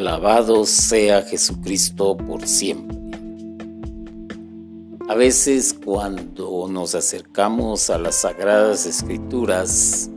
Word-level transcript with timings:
Alabado 0.00 0.64
sea 0.64 1.20
Jesucristo 1.20 2.16
por 2.16 2.48
siempre. 2.48 2.96
A 5.10 5.14
veces 5.14 5.74
cuando 5.74 6.68
nos 6.70 6.94
acercamos 6.94 7.90
a 7.90 7.98
las 7.98 8.22
sagradas 8.22 8.86
escrituras, 8.86 10.08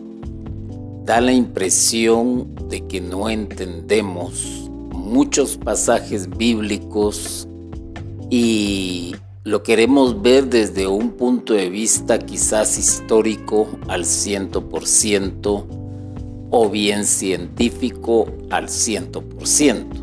da 1.03 1.19
la 1.19 1.33
impresión 1.33 2.55
de 2.69 2.87
que 2.87 3.01
no 3.01 3.29
entendemos 3.29 4.69
muchos 4.93 5.57
pasajes 5.57 6.29
bíblicos 6.29 7.45
y 8.29 9.17
lo 9.43 9.63
queremos 9.63 10.21
ver 10.21 10.47
desde 10.47 10.87
un 10.87 11.11
punto 11.11 11.55
de 11.55 11.69
vista 11.69 12.19
quizás 12.19 12.77
histórico 12.77 13.67
al 13.89 14.05
ciento 14.05 14.69
por 14.69 14.87
ciento 14.87 15.67
o 16.55 16.69
bien 16.69 17.03
científico 17.03 18.27
al 18.51 18.69
ciento 18.69 19.23
por 19.23 19.47
ciento. 19.47 19.97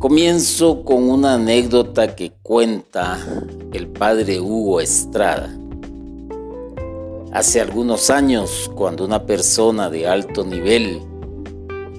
Comienzo 0.00 0.84
con 0.84 1.10
una 1.10 1.34
anécdota 1.34 2.16
que 2.16 2.32
cuenta 2.42 3.18
el 3.74 3.88
padre 3.88 4.40
Hugo 4.40 4.80
Estrada. 4.80 5.54
Hace 7.30 7.60
algunos 7.60 8.08
años, 8.08 8.70
cuando 8.74 9.04
una 9.04 9.24
persona 9.24 9.90
de 9.90 10.08
alto 10.08 10.46
nivel 10.46 11.02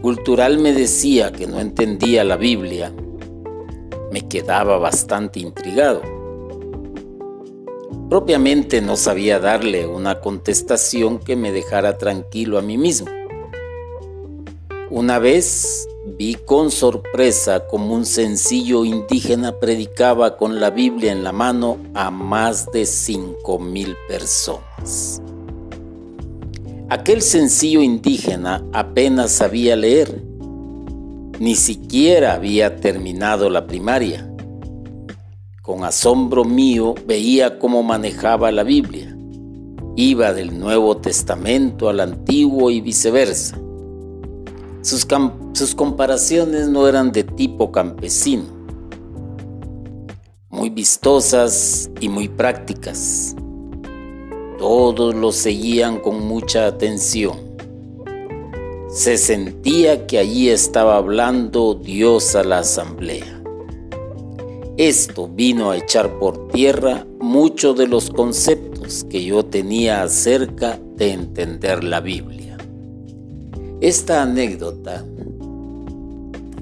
cultural 0.01 0.57
me 0.57 0.73
decía 0.73 1.31
que 1.31 1.45
no 1.45 1.59
entendía 1.59 2.23
la 2.23 2.35
Biblia, 2.35 2.91
me 4.11 4.27
quedaba 4.27 4.79
bastante 4.79 5.39
intrigado. 5.39 6.18
Propiamente 8.09 8.81
no 8.81 8.97
sabía 8.97 9.39
darle 9.39 9.85
una 9.85 10.19
contestación 10.19 11.19
que 11.19 11.35
me 11.35 11.51
dejara 11.51 11.99
tranquilo 11.99 12.57
a 12.57 12.63
mí 12.63 12.77
mismo. 12.77 13.07
Una 14.89 15.19
vez 15.19 15.87
Vi 16.17 16.33
con 16.35 16.71
sorpresa 16.71 17.67
como 17.67 17.93
un 17.93 18.05
sencillo 18.05 18.83
indígena 18.83 19.59
predicaba 19.59 20.37
con 20.37 20.59
la 20.59 20.71
Biblia 20.71 21.11
en 21.11 21.23
la 21.23 21.31
mano 21.31 21.77
a 21.93 22.09
más 22.09 22.71
de 22.71 22.85
cinco 22.85 23.59
mil 23.59 23.95
personas. 24.07 25.21
Aquel 26.89 27.21
sencillo 27.21 27.81
indígena 27.81 28.65
apenas 28.73 29.31
sabía 29.31 29.75
leer, 29.75 30.23
ni 31.37 31.53
siquiera 31.53 32.33
había 32.33 32.77
terminado 32.77 33.49
la 33.49 33.67
primaria. 33.67 34.28
Con 35.69 35.83
asombro 35.83 36.43
mío 36.45 36.95
veía 37.05 37.59
cómo 37.59 37.83
manejaba 37.83 38.51
la 38.51 38.63
Biblia. 38.63 39.15
Iba 39.95 40.33
del 40.33 40.59
Nuevo 40.59 40.97
Testamento 40.97 41.89
al 41.89 41.99
Antiguo 41.99 42.71
y 42.71 42.81
viceversa 42.81 43.55
sus, 44.81 45.75
comparaciones 45.75 46.69
no 46.69 46.87
eran 46.87 47.11
de 47.11 47.23
tipo 47.23 47.71
campesino, 47.71 48.45
muy 50.49 50.71
vistosas 50.71 51.91
y 51.99 52.09
muy 52.09 52.27
prácticas. 52.27 53.35
Todos 54.57 55.13
lo 55.13 55.31
seguían 55.31 55.99
con 55.99 56.27
mucha 56.27 56.65
atención. 56.65 57.37
Se 58.89 59.19
sentía 59.19 60.07
que 60.07 60.17
allí 60.17 60.49
estaba 60.49 60.97
hablando 60.97 61.75
Dios 61.75 62.35
a 62.35 62.43
la 62.43 62.57
asamblea. 62.57 63.38
Esto 64.79 65.27
vino 65.27 65.71
a 65.71 65.77
echar 65.77 66.19
por 66.19 66.47
tierra 66.53 67.05
muchos 67.19 67.77
de 67.77 67.85
los 67.85 68.09
conceptos 68.09 69.05
que 69.09 69.25
yo 69.25 69.43
tenía 69.43 70.03
acerca 70.03 70.79
de 70.95 71.11
entender 71.11 71.83
la 71.83 71.99
Biblia. 71.99 72.57
Esta 73.81 74.21
anécdota 74.21 75.05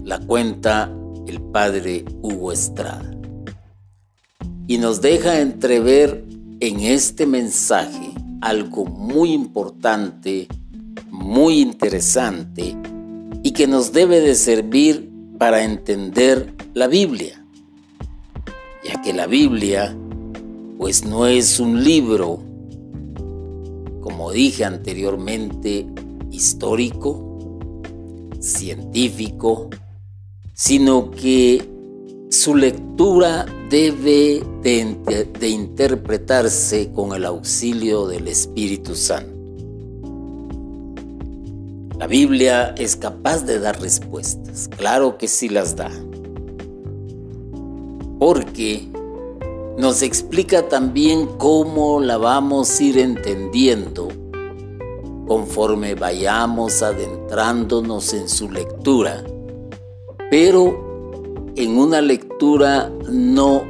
la 0.04 0.18
cuenta 0.18 0.92
el 1.28 1.40
padre 1.40 2.06
Hugo 2.24 2.52
Estrada 2.52 3.08
y 4.66 4.80
nos 4.80 5.00
deja 5.00 5.40
entrever 5.40 6.26
en 6.60 6.80
este 6.80 7.28
mensaje 7.28 8.14
algo 8.42 8.86
muy 8.86 9.32
importante, 9.32 10.48
muy 11.12 11.60
interesante 11.60 12.76
y 13.44 13.52
que 13.52 13.68
nos 13.68 13.94
debe 13.94 14.22
de 14.22 14.34
servir 14.34 15.08
para 15.38 15.64
entender 15.64 16.56
la 16.74 16.88
Biblia, 16.88 17.44
ya 18.88 19.02
que 19.02 19.14
la 19.14 19.28
Biblia 19.28 19.96
pues 20.78 21.06
no 21.06 21.26
es 21.26 21.60
un 21.60 21.84
libro, 21.84 22.40
como 24.02 24.32
dije 24.32 24.64
anteriormente, 24.64 25.88
histórico, 26.32 27.82
científico, 28.40 29.70
sino 30.54 31.10
que 31.12 31.68
su 32.30 32.56
lectura 32.56 33.46
debe 33.70 34.44
de, 34.62 35.50
interpretarse 35.50 36.92
con 36.92 37.14
el 37.14 37.26
auxilio 37.26 38.08
del 38.08 38.28
Espíritu 38.28 38.96
Santo. 38.96 39.36
La 41.98 42.06
Biblia 42.06 42.76
es 42.78 42.96
capaz 42.96 43.44
de 43.46 43.60
dar 43.60 43.82
respuestas, 43.82 44.70
claro 44.78 45.18
que 45.18 45.28
sí 45.28 45.50
las 45.50 45.76
da, 45.76 45.90
porque 48.20 48.88
nos 49.78 50.02
explica 50.02 50.68
también 50.68 51.28
cómo 51.38 52.00
la 52.00 52.18
vamos 52.18 52.80
a 52.80 52.84
ir 52.84 52.98
entendiendo 52.98 54.08
conforme 55.28 55.94
vayamos 55.94 56.82
adentrándonos 56.82 58.14
en 58.14 58.28
su 58.30 58.50
lectura, 58.50 59.24
pero 60.32 60.88
en 61.56 61.78
una 61.78 62.02
lectura 62.02 62.92
no 63.10 63.64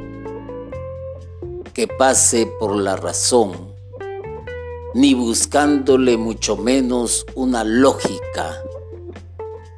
que 1.74 1.86
pase 1.86 2.46
por 2.58 2.76
la 2.76 2.96
razón, 2.96 3.52
ni 4.94 5.14
buscándole 5.14 6.16
mucho 6.16 6.56
menos 6.56 7.26
una 7.34 7.64
lógica 7.64 8.62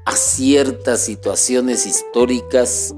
a 0.05 0.13
ciertas 0.13 1.01
situaciones 1.01 1.87
históricas 1.87 2.95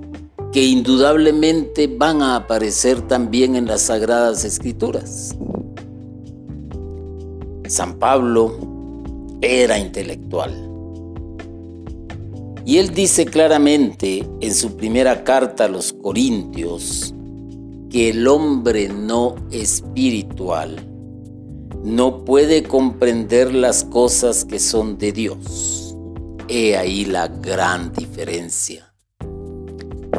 que 0.52 0.62
indudablemente 0.62 1.86
van 1.86 2.20
a 2.20 2.36
aparecer 2.36 3.00
también 3.08 3.56
en 3.56 3.66
las 3.66 3.82
Sagradas 3.82 4.44
Escrituras. 4.44 5.34
San 7.66 7.98
Pablo 7.98 8.58
era 9.40 9.78
intelectual. 9.78 10.52
Y 12.66 12.76
él 12.76 12.94
dice 12.94 13.24
claramente 13.24 14.28
en 14.40 14.54
su 14.54 14.76
primera 14.76 15.24
carta 15.24 15.64
a 15.64 15.68
los 15.68 15.94
Corintios 15.94 17.14
que 17.90 18.10
el 18.10 18.28
hombre 18.28 18.88
no 18.88 19.34
espiritual 19.50 20.86
no 21.82 22.24
puede 22.24 22.62
comprender 22.62 23.54
las 23.54 23.84
cosas 23.84 24.44
que 24.44 24.60
son 24.60 24.98
de 24.98 25.12
Dios. 25.12 25.96
He 26.46 26.76
ahí 26.76 27.06
la 27.06 27.26
gran 27.26 27.92
diferencia. 27.92 28.91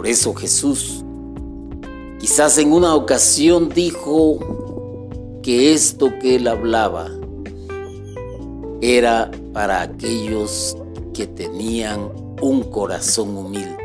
Por 0.04 0.10
eso 0.10 0.34
Jesús 0.34 1.02
quizás 2.20 2.58
en 2.58 2.74
una 2.74 2.94
ocasión 2.94 3.70
dijo 3.70 4.38
que 5.42 5.72
esto 5.72 6.12
que 6.20 6.36
él 6.36 6.50
hablaba 6.50 7.10
era 8.82 9.32
para 9.54 9.82
aquellos 9.82 10.76
que 11.14 11.26
tenían 11.26 12.10
un 12.42 12.64
corazón 12.64 13.38
humilde. 13.38 13.78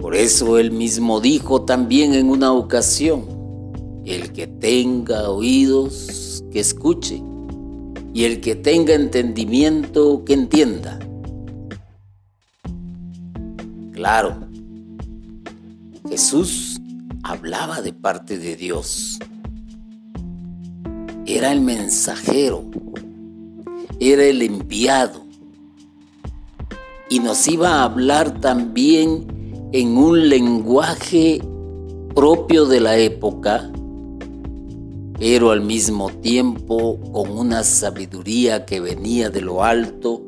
Por 0.00 0.14
eso 0.14 0.58
él 0.58 0.70
mismo 0.70 1.20
dijo 1.20 1.62
también 1.62 2.14
en 2.14 2.30
una 2.30 2.52
ocasión, 2.52 3.24
el 4.04 4.32
que 4.32 4.46
tenga 4.46 5.28
oídos, 5.28 6.44
que 6.52 6.60
escuche, 6.60 7.20
y 8.14 8.26
el 8.26 8.40
que 8.40 8.54
tenga 8.54 8.94
entendimiento, 8.94 10.24
que 10.24 10.34
entienda. 10.34 11.00
Claro, 14.06 14.36
Jesús 16.08 16.80
hablaba 17.24 17.82
de 17.82 17.92
parte 17.92 18.38
de 18.38 18.54
Dios. 18.54 19.18
Era 21.26 21.50
el 21.50 21.60
mensajero, 21.60 22.70
era 23.98 24.22
el 24.22 24.42
enviado. 24.42 25.24
Y 27.10 27.18
nos 27.18 27.48
iba 27.48 27.80
a 27.80 27.82
hablar 27.82 28.40
también 28.40 29.26
en 29.72 29.96
un 29.98 30.28
lenguaje 30.28 31.42
propio 32.14 32.66
de 32.66 32.78
la 32.78 32.96
época, 32.98 33.72
pero 35.18 35.50
al 35.50 35.62
mismo 35.62 36.10
tiempo 36.10 37.00
con 37.10 37.32
una 37.32 37.64
sabiduría 37.64 38.66
que 38.66 38.78
venía 38.78 39.30
de 39.30 39.40
lo 39.40 39.64
alto 39.64 40.22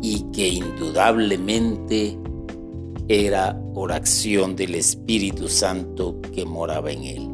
y 0.00 0.22
que 0.32 0.48
indudablemente 0.48 2.18
era 3.08 3.56
por 3.72 3.92
acción 3.92 4.56
del 4.56 4.74
Espíritu 4.74 5.48
Santo 5.48 6.16
que 6.34 6.44
moraba 6.44 6.90
en 6.90 7.04
él. 7.04 7.28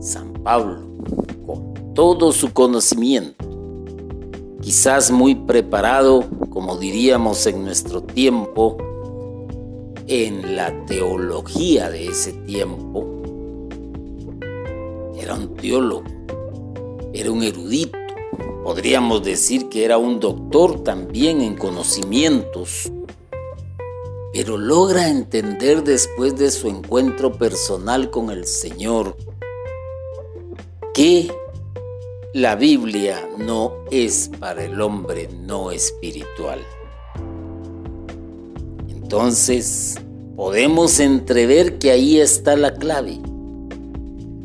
San 0.00 0.32
Pablo, 0.34 0.82
con 1.44 1.74
todo 1.94 2.30
su 2.32 2.52
conocimiento, 2.52 3.44
quizás 4.60 5.10
muy 5.10 5.34
preparado, 5.34 6.24
como 6.50 6.76
diríamos 6.76 7.44
en 7.46 7.64
nuestro 7.64 8.02
tiempo, 8.02 8.76
en 10.06 10.54
la 10.54 10.72
teología 10.86 11.90
de 11.90 12.06
ese 12.06 12.32
tiempo. 12.32 13.04
Era 15.20 15.34
un 15.34 15.54
teólogo, 15.56 16.04
era 17.12 17.32
un 17.32 17.42
erudito, 17.42 17.98
podríamos 18.62 19.24
decir 19.24 19.68
que 19.68 19.84
era 19.84 19.98
un 19.98 20.20
doctor 20.20 20.84
también 20.84 21.40
en 21.40 21.56
conocimientos, 21.56 22.92
pero 24.36 24.58
logra 24.58 25.08
entender 25.08 25.82
después 25.82 26.36
de 26.36 26.50
su 26.50 26.68
encuentro 26.68 27.38
personal 27.38 28.10
con 28.10 28.30
el 28.30 28.46
Señor 28.46 29.16
que 30.92 31.32
la 32.34 32.54
Biblia 32.54 33.26
no 33.38 33.72
es 33.90 34.30
para 34.38 34.62
el 34.62 34.78
hombre 34.82 35.30
no 35.46 35.70
espiritual. 35.70 36.60
Entonces, 38.90 39.94
podemos 40.36 41.00
entrever 41.00 41.78
que 41.78 41.90
ahí 41.92 42.20
está 42.20 42.56
la 42.56 42.74
clave. 42.74 43.18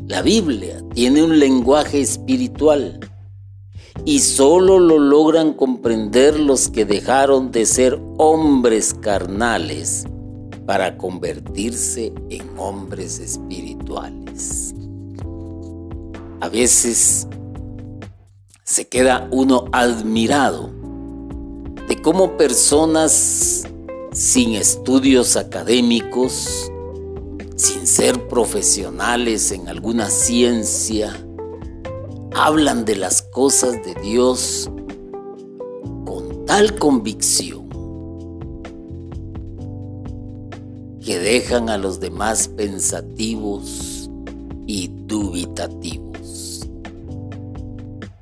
La 0.08 0.22
Biblia 0.22 0.82
tiene 0.94 1.22
un 1.22 1.38
lenguaje 1.38 2.00
espiritual 2.00 2.98
y 4.04 4.20
solo 4.20 4.78
lo 4.78 4.98
logran 4.98 5.52
comprender 5.52 6.38
los 6.38 6.68
que 6.68 6.84
dejaron 6.84 7.52
de 7.52 7.66
ser 7.66 8.00
hombres 8.18 8.94
carnales 8.94 10.06
para 10.66 10.96
convertirse 10.96 12.12
en 12.30 12.58
hombres 12.58 13.18
espirituales. 13.18 14.74
A 16.40 16.48
veces 16.48 17.28
se 18.64 18.88
queda 18.88 19.28
uno 19.30 19.66
admirado 19.72 20.70
de 21.88 22.00
cómo 22.00 22.36
personas 22.36 23.64
sin 24.12 24.54
estudios 24.54 25.36
académicos, 25.36 26.70
sin 27.56 27.86
ser 27.86 28.28
profesionales 28.28 29.52
en 29.52 29.68
alguna 29.68 30.10
ciencia, 30.10 31.14
hablan 32.34 32.84
de 32.84 32.96
las 32.96 33.22
cosas 33.22 33.82
de 33.84 33.94
Dios 34.02 34.70
con 36.04 36.44
tal 36.46 36.78
convicción 36.78 37.68
que 41.04 41.18
dejan 41.18 41.68
a 41.68 41.76
los 41.76 42.00
demás 42.00 42.48
pensativos 42.48 44.08
y 44.66 44.88
dubitativos, 45.06 46.68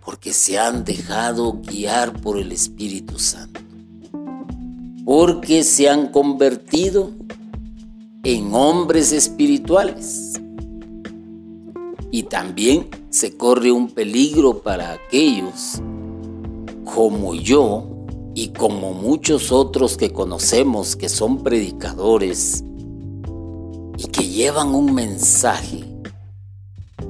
porque 0.05 0.33
se 0.33 0.59
han 0.59 0.85
dejado 0.85 1.61
guiar 1.62 2.21
por 2.21 2.39
el 2.39 2.53
Espíritu 2.53 3.19
Santo, 3.19 3.61
porque 5.05 5.62
se 5.62 5.89
han 5.89 6.09
convertido 6.09 7.11
en 8.25 8.55
hombres 8.55 9.12
espirituales. 9.12 10.30
Y 12.11 12.25
también 12.25 12.89
se 13.11 13.37
corre 13.37 13.73
un 13.73 13.91
peligro 13.91 14.59
para 14.62 14.93
aquellos 14.93 15.81
como 16.85 17.35
yo 17.35 17.87
y 18.35 18.49
como 18.49 18.93
muchos 18.93 19.53
otros 19.53 19.97
que 19.97 20.12
conocemos 20.12 20.97
que 20.97 21.09
son 21.09 21.43
predicadores 21.43 22.65
y 23.97 24.05
que 24.07 24.29
llevan 24.29 24.75
un 24.75 24.95
mensaje. 24.95 25.85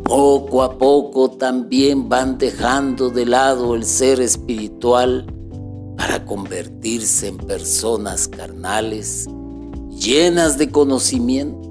Poco 0.05 0.63
a 0.63 0.77
poco 0.77 1.31
también 1.31 2.09
van 2.09 2.37
dejando 2.37 3.11
de 3.11 3.27
lado 3.27 3.75
el 3.75 3.85
ser 3.85 4.21
espiritual 4.21 5.27
para 5.97 6.25
convertirse 6.25 7.29
en 7.29 7.37
personas 7.39 8.27
carnales 8.27 9.29
llenas 10.01 10.57
de 10.57 10.71
conocimiento, 10.71 11.70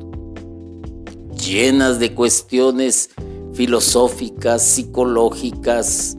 llenas 1.50 2.00
de 2.00 2.14
cuestiones 2.14 3.10
filosóficas, 3.54 4.64
psicológicas, 4.64 6.16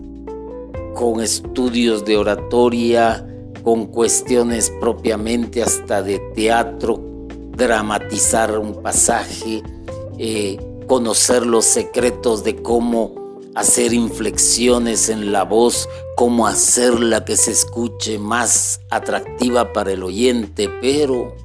con 0.94 1.21
estudios 1.21 2.05
de 2.05 2.17
oratoria, 2.17 3.27
con 3.62 3.87
cuestiones 3.87 4.73
propiamente 4.81 5.62
hasta 5.62 6.03
de 6.03 6.19
teatro, 6.35 7.00
dramatizar 7.56 8.59
un 8.59 8.82
pasaje, 8.82 9.62
eh, 10.19 10.59
conocer 10.88 11.47
los 11.47 11.65
secretos 11.65 12.43
de 12.43 12.56
cómo 12.56 13.15
hacer 13.55 13.93
inflexiones 13.93 15.09
en 15.09 15.31
la 15.33 15.44
voz, 15.44 15.88
cómo 16.17 16.47
hacerla 16.47 17.25
que 17.25 17.37
se 17.37 17.53
escuche 17.53 18.19
más 18.19 18.81
atractiva 18.91 19.73
para 19.73 19.93
el 19.93 20.03
oyente, 20.03 20.69
pero 20.81 21.37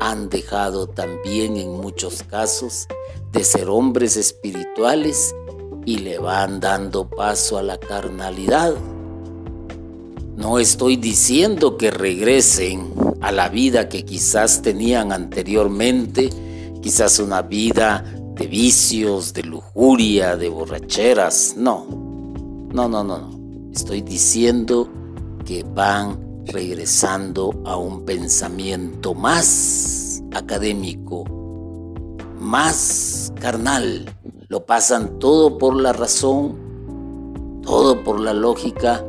han 0.00 0.28
dejado 0.28 0.88
también 0.88 1.56
en 1.56 1.70
muchos 1.70 2.22
casos 2.24 2.88
de 3.32 3.44
ser 3.44 3.68
hombres 3.68 4.16
espirituales 4.16 5.34
y 5.84 5.98
le 5.98 6.18
van 6.18 6.60
dando 6.60 7.08
paso 7.08 7.58
a 7.58 7.62
la 7.62 7.78
carnalidad. 7.78 8.74
No 10.36 10.58
estoy 10.58 10.96
diciendo 10.96 11.76
que 11.76 11.90
regresen 11.90 12.92
a 13.20 13.32
la 13.32 13.48
vida 13.48 13.88
que 13.88 14.04
quizás 14.04 14.62
tenían 14.62 15.12
anteriormente, 15.12 16.30
quizás 16.82 17.18
una 17.18 17.42
vida 17.42 18.04
de 18.34 18.46
vicios, 18.46 19.32
de 19.32 19.42
lujuria, 19.44 20.36
de 20.36 20.48
borracheras. 20.48 21.54
No, 21.56 21.86
no, 22.72 22.88
no, 22.88 23.04
no, 23.04 23.18
no. 23.18 23.70
Estoy 23.72 24.02
diciendo 24.02 24.88
que 25.44 25.62
van 25.62 26.44
regresando 26.46 27.62
a 27.64 27.76
un 27.76 28.04
pensamiento 28.04 29.14
más 29.14 30.22
académico, 30.32 31.24
más 32.42 33.32
carnal. 33.40 34.04
Lo 34.48 34.66
pasan 34.66 35.18
todo 35.18 35.56
por 35.56 35.76
la 35.76 35.92
razón, 35.92 37.60
todo 37.62 38.02
por 38.02 38.20
la 38.20 38.34
lógica 38.34 39.04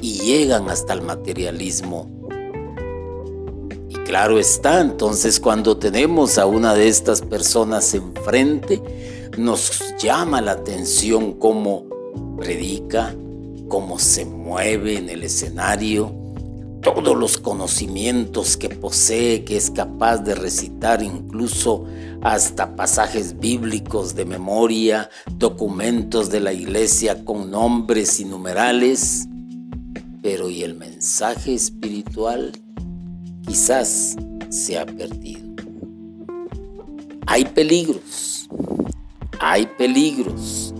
y 0.00 0.20
llegan 0.20 0.70
hasta 0.70 0.92
el 0.92 1.02
materialismo. 1.02 2.08
Y 3.88 3.94
claro 4.04 4.38
está, 4.38 4.80
entonces 4.80 5.40
cuando 5.40 5.78
tenemos 5.78 6.38
a 6.38 6.46
una 6.46 6.74
de 6.74 6.88
estas 6.88 7.22
personas 7.22 7.94
enfrente, 7.94 8.82
nos 9.36 9.82
llama 9.98 10.40
la 10.40 10.52
atención 10.52 11.32
cómo 11.32 11.86
predica, 12.36 13.14
cómo 13.68 13.98
se 13.98 14.24
mueve 14.24 14.98
en 14.98 15.08
el 15.08 15.24
escenario, 15.24 16.12
todos 16.82 17.16
los 17.16 17.38
conocimientos 17.38 18.56
que 18.56 18.68
posee, 18.68 19.44
que 19.44 19.56
es 19.56 19.70
capaz 19.70 20.18
de 20.18 20.34
recitar 20.34 21.02
incluso 21.02 21.84
hasta 22.22 22.76
pasajes 22.76 23.38
bíblicos 23.38 24.14
de 24.14 24.24
memoria, 24.24 25.10
documentos 25.36 26.30
de 26.30 26.40
la 26.40 26.52
iglesia 26.52 27.24
con 27.24 27.50
nombres 27.50 28.20
y 28.20 28.24
numerales, 28.24 29.28
pero 30.22 30.50
y 30.50 30.62
el 30.62 30.74
mensaje 30.74 31.54
espiritual 31.54 32.52
quizás 33.46 34.16
se 34.48 34.78
ha 34.78 34.86
perdido. 34.86 35.48
Hay 37.26 37.44
peligros, 37.44 38.48
hay 39.40 39.66
peligros, 39.66 40.74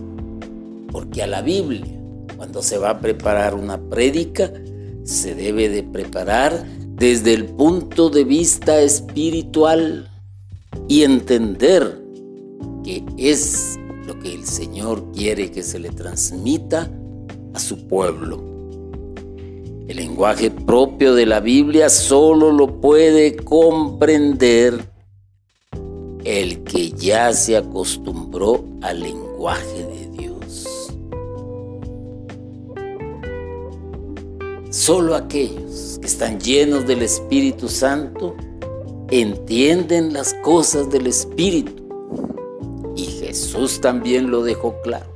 porque 0.91 1.23
a 1.23 1.27
la 1.27 1.41
Biblia, 1.41 1.99
cuando 2.37 2.61
se 2.61 2.77
va 2.77 2.91
a 2.91 2.99
preparar 2.99 3.53
una 3.53 3.77
prédica, 3.77 4.51
se 5.09 5.33
debe 5.33 5.69
de 5.69 5.81
preparar 5.81 6.65
desde 6.95 7.33
el 7.33 7.45
punto 7.45 8.11
de 8.11 8.23
vista 8.23 8.79
espiritual 8.79 10.07
y 10.87 11.01
entender 11.01 11.99
que 12.83 13.03
es 13.17 13.79
lo 14.05 14.19
que 14.19 14.35
el 14.35 14.45
Señor 14.45 15.11
quiere 15.11 15.49
que 15.49 15.63
se 15.63 15.79
le 15.79 15.89
transmita 15.89 16.91
a 17.55 17.59
su 17.59 17.87
pueblo. 17.87 18.43
El 19.87 19.97
lenguaje 19.97 20.51
propio 20.51 21.15
de 21.15 21.25
la 21.25 21.39
Biblia 21.39 21.89
solo 21.89 22.51
lo 22.51 22.79
puede 22.79 23.35
comprender 23.35 24.79
el 26.23 26.63
que 26.63 26.91
ya 26.91 27.33
se 27.33 27.57
acostumbró 27.57 28.63
al 28.83 28.99
lenguaje 28.99 29.87
de 29.87 29.98
Solo 34.89 35.13
aquellos 35.13 35.99
que 36.01 36.07
están 36.07 36.39
llenos 36.39 36.87
del 36.87 37.03
Espíritu 37.03 37.69
Santo 37.69 38.35
entienden 39.11 40.13
las 40.13 40.33
cosas 40.33 40.89
del 40.89 41.05
Espíritu. 41.05 41.87
Y 42.95 43.03
Jesús 43.03 43.81
también 43.81 44.31
lo 44.31 44.41
dejó 44.41 44.81
claro. 44.81 45.13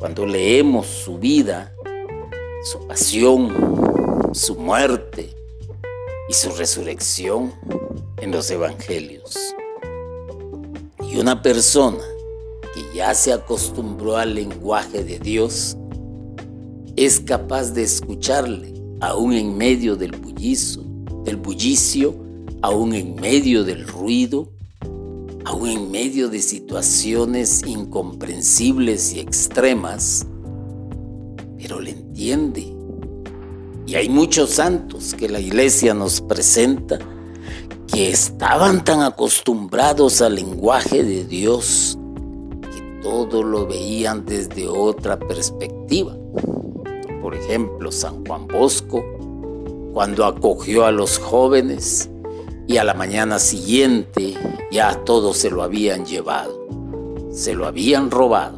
Cuando 0.00 0.26
leemos 0.26 0.88
su 0.88 1.16
vida, 1.16 1.72
su 2.64 2.88
pasión, 2.88 3.54
su 4.32 4.56
muerte 4.56 5.32
y 6.28 6.32
su 6.32 6.50
resurrección 6.56 7.52
en 8.16 8.32
los 8.32 8.50
evangelios. 8.50 9.54
Y 11.08 11.20
una 11.20 11.40
persona 11.40 12.02
que 12.74 12.82
ya 12.92 13.14
se 13.14 13.32
acostumbró 13.32 14.16
al 14.16 14.34
lenguaje 14.34 15.04
de 15.04 15.20
Dios, 15.20 15.76
es 16.96 17.20
capaz 17.20 17.74
de 17.74 17.84
escucharle 17.84 18.77
aún 19.00 19.32
en 19.32 19.56
medio 19.56 19.96
del 19.96 20.12
bullizo, 20.12 20.84
del 21.24 21.36
bullicio, 21.36 22.14
aún 22.62 22.94
en 22.94 23.14
medio 23.16 23.64
del 23.64 23.86
ruido, 23.86 24.48
aún 25.44 25.68
en 25.68 25.90
medio 25.90 26.28
de 26.28 26.40
situaciones 26.40 27.62
incomprensibles 27.66 29.14
y 29.14 29.20
extremas, 29.20 30.26
pero 31.56 31.80
le 31.80 31.90
entiende. 31.90 32.74
Y 33.86 33.94
hay 33.94 34.08
muchos 34.08 34.50
santos 34.50 35.14
que 35.14 35.28
la 35.28 35.40
iglesia 35.40 35.94
nos 35.94 36.20
presenta 36.20 36.98
que 37.86 38.10
estaban 38.10 38.84
tan 38.84 39.00
acostumbrados 39.00 40.20
al 40.20 40.34
lenguaje 40.34 41.02
de 41.02 41.24
Dios 41.24 41.98
que 42.70 43.00
todo 43.02 43.42
lo 43.42 43.66
veían 43.66 44.26
desde 44.26 44.68
otra 44.68 45.18
perspectiva. 45.18 46.17
Por 47.28 47.36
ejemplo, 47.36 47.92
San 47.92 48.24
Juan 48.24 48.48
Bosco, 48.48 49.04
cuando 49.92 50.24
acogió 50.24 50.86
a 50.86 50.90
los 50.90 51.18
jóvenes 51.18 52.08
y 52.66 52.78
a 52.78 52.84
la 52.84 52.94
mañana 52.94 53.38
siguiente 53.38 54.32
ya 54.72 55.04
todo 55.04 55.34
se 55.34 55.50
lo 55.50 55.62
habían 55.62 56.06
llevado, 56.06 56.58
se 57.30 57.52
lo 57.52 57.66
habían 57.66 58.10
robado. 58.10 58.56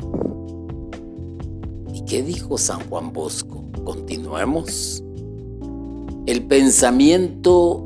¿Y 1.92 2.04
qué 2.04 2.22
dijo 2.22 2.58
San 2.58 2.88
Juan 2.88 3.12
Bosco? 3.12 3.64
Continuemos. 3.82 5.02
El 6.26 6.44
pensamiento 6.44 7.84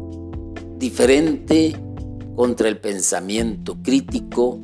diferente 0.76 1.74
contra 2.36 2.68
el 2.68 2.76
pensamiento 2.76 3.78
crítico, 3.82 4.58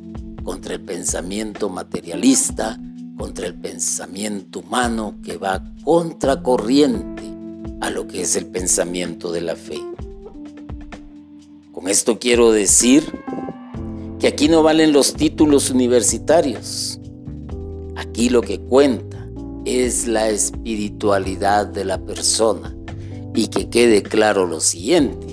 contra 0.45 0.75
el 0.75 0.83
pensamiento 0.83 1.71
materialista, 1.71 2.79
contra 3.21 3.47
el 3.47 3.55
pensamiento 3.55 4.61
humano 4.61 5.17
que 5.23 5.37
va 5.37 5.63
contracorriente 5.85 7.23
a 7.83 7.91
lo 7.91 8.07
que 8.07 8.23
es 8.23 8.35
el 8.35 8.47
pensamiento 8.47 9.31
de 9.31 9.43
la 9.43 9.57
fe. 9.57 9.79
Con 11.71 11.87
esto 11.87 12.19
quiero 12.19 12.51
decir 12.51 13.05
que 14.19 14.27
aquí 14.27 14.49
no 14.49 14.63
valen 14.63 14.95
los 14.95 15.13
títulos 15.13 15.69
universitarios. 15.69 16.99
Aquí 17.95 18.31
lo 18.31 18.41
que 18.41 18.59
cuenta 18.59 19.29
es 19.67 20.07
la 20.07 20.31
espiritualidad 20.31 21.67
de 21.67 21.85
la 21.85 22.03
persona. 22.03 22.75
Y 23.35 23.49
que 23.49 23.69
quede 23.69 24.03
claro 24.03 24.47
lo 24.47 24.61
siguiente 24.61 25.27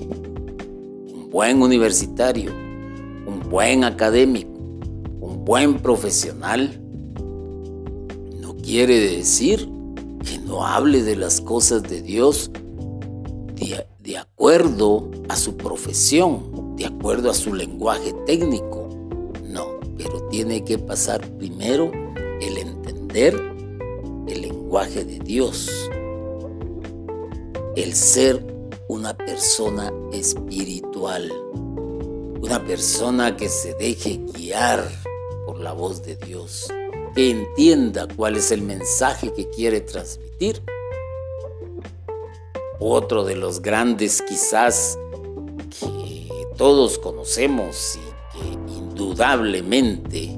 buen 1.31 1.61
universitario, 1.61 2.51
un 3.27 3.47
buen 3.49 3.83
académico, 3.83 4.51
un 5.21 5.45
buen 5.45 5.75
profesional, 5.79 6.81
quiere 8.67 8.99
decir 8.99 9.59
que 10.25 10.39
no 10.39 10.67
hable 10.67 11.01
de 11.01 11.15
las 11.15 11.39
cosas 11.39 11.83
de 11.83 12.01
Dios 12.01 12.51
de, 14.03 14.17
acuerdo 14.17 15.09
a 15.29 15.37
su 15.37 15.55
profesión, 15.55 16.75
de 16.75 16.85
acuerdo 16.85 17.29
a 17.29 17.33
su 17.33 17.53
lenguaje 17.53 18.13
técnico. 18.25 18.89
No, 19.43 19.79
pero 19.97 20.21
tiene 20.29 20.65
que 20.65 20.77
pasar 20.77 21.21
primero 21.37 21.91
el 22.41 22.57
entender 22.57 23.35
el 24.27 24.41
lenguaje 24.41 25.05
de 25.05 25.19
Dios, 25.19 25.69
el 27.77 27.93
ser 27.93 28.45
una 28.89 29.15
persona 29.15 29.93
espiritual, 30.11 31.31
una 32.41 32.63
persona 32.65 33.37
que 33.37 33.47
se 33.47 33.73
deje 33.75 34.19
guiar 34.33 34.89
por 35.45 35.59
la 35.59 35.71
voz 35.71 36.03
de 36.03 36.15
Dios, 36.17 36.67
que 37.17 37.31
entienda 37.31 38.07
cuál 38.15 38.37
es 38.37 38.51
el 38.51 38.61
mensaje 38.61 39.33
que 39.33 39.49
quiere 39.49 39.81
transmitir. 39.81 40.61
Otro 42.79 43.25
de 43.25 43.35
los 43.35 43.59
grandes 43.59 44.21
quizás 44.21 44.99
que 45.79 46.27
todos 46.57 46.99
conocemos 46.99 47.97
y 47.97 48.37
que 48.37 48.71
indudablemente 48.71 50.37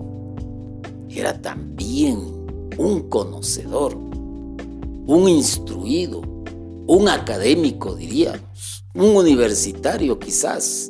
era 1.09 1.41
también 1.41 2.47
un 2.77 3.09
conocedor, 3.09 3.95
un 3.95 5.27
instruido, 5.27 6.21
un 6.21 7.09
académico, 7.09 7.93
diríamos, 7.93 8.85
un 8.95 9.17
universitario 9.17 10.17
quizás, 10.17 10.89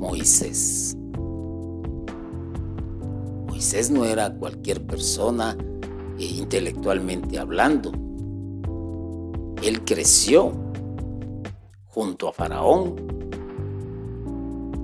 Moisés. 0.00 0.96
Moisés 3.60 3.90
no 3.90 4.06
era 4.06 4.32
cualquier 4.32 4.80
persona 4.86 5.54
eh, 6.18 6.24
intelectualmente 6.24 7.38
hablando. 7.38 7.92
Él 9.62 9.84
creció 9.84 10.52
junto 11.88 12.28
a 12.28 12.32
Faraón 12.32 12.96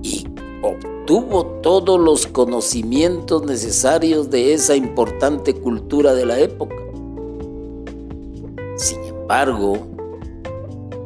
y 0.03 0.27
obtuvo 0.61 1.43
todos 1.63 1.99
los 1.99 2.27
conocimientos 2.27 3.43
necesarios 3.47 4.29
de 4.29 4.53
esa 4.53 4.75
importante 4.75 5.55
cultura 5.55 6.13
de 6.13 6.25
la 6.27 6.39
época. 6.39 6.75
Sin 8.75 9.03
embargo, 9.05 9.87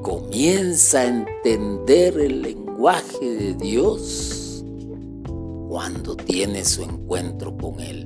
comienza 0.02 1.00
a 1.00 1.06
entender 1.06 2.20
el 2.20 2.42
lenguaje 2.42 3.34
de 3.34 3.54
Dios 3.54 4.41
cuando 5.72 6.18
tiene 6.18 6.66
su 6.66 6.84
encuentro 6.84 7.56
con 7.56 7.80
Él. 7.80 8.04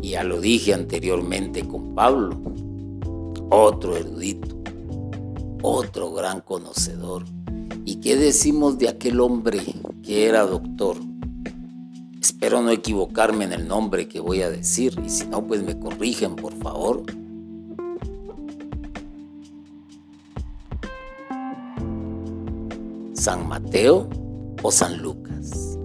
Ya 0.00 0.22
lo 0.22 0.40
dije 0.40 0.72
anteriormente 0.72 1.66
con 1.66 1.96
Pablo, 1.96 2.40
otro 3.50 3.96
erudito, 3.96 4.62
otro 5.60 6.12
gran 6.12 6.40
conocedor. 6.42 7.24
¿Y 7.84 7.96
qué 7.96 8.14
decimos 8.14 8.78
de 8.78 8.90
aquel 8.90 9.18
hombre 9.18 9.60
que 10.04 10.26
era 10.26 10.46
doctor? 10.46 10.98
Espero 12.20 12.62
no 12.62 12.70
equivocarme 12.70 13.46
en 13.46 13.54
el 13.54 13.66
nombre 13.66 14.06
que 14.06 14.20
voy 14.20 14.42
a 14.42 14.50
decir 14.50 14.96
y 15.04 15.08
si 15.08 15.26
no, 15.26 15.48
pues 15.48 15.64
me 15.64 15.80
corrigen 15.80 16.36
por 16.36 16.54
favor. 16.58 17.02
San 23.14 23.48
Mateo 23.48 24.08
o 24.62 24.70
San 24.70 25.02
Lucas? 25.02 25.77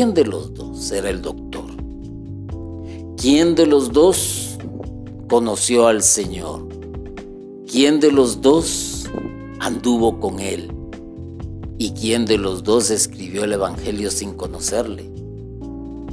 ¿Quién 0.00 0.14
de 0.14 0.24
los 0.24 0.54
dos 0.54 0.92
era 0.92 1.10
el 1.10 1.20
doctor? 1.20 1.66
¿Quién 3.18 3.54
de 3.54 3.66
los 3.66 3.92
dos 3.92 4.56
conoció 5.28 5.88
al 5.88 6.02
Señor? 6.02 6.66
¿Quién 7.70 8.00
de 8.00 8.10
los 8.10 8.40
dos 8.40 9.10
anduvo 9.58 10.18
con 10.18 10.40
Él? 10.40 10.72
¿Y 11.76 11.90
quién 11.90 12.24
de 12.24 12.38
los 12.38 12.64
dos 12.64 12.90
escribió 12.90 13.44
el 13.44 13.52
Evangelio 13.52 14.10
sin 14.10 14.32
conocerle? 14.32 15.10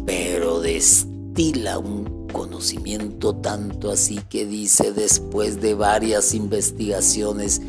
Pero 0.06 0.60
destila 0.60 1.80
un 1.80 2.28
conocimiento 2.34 3.36
tanto 3.36 3.90
así 3.90 4.20
que 4.30 4.46
dice 4.46 4.92
después 4.92 5.62
de 5.62 5.76
varias 5.76 6.34
investigaciones 6.34 7.62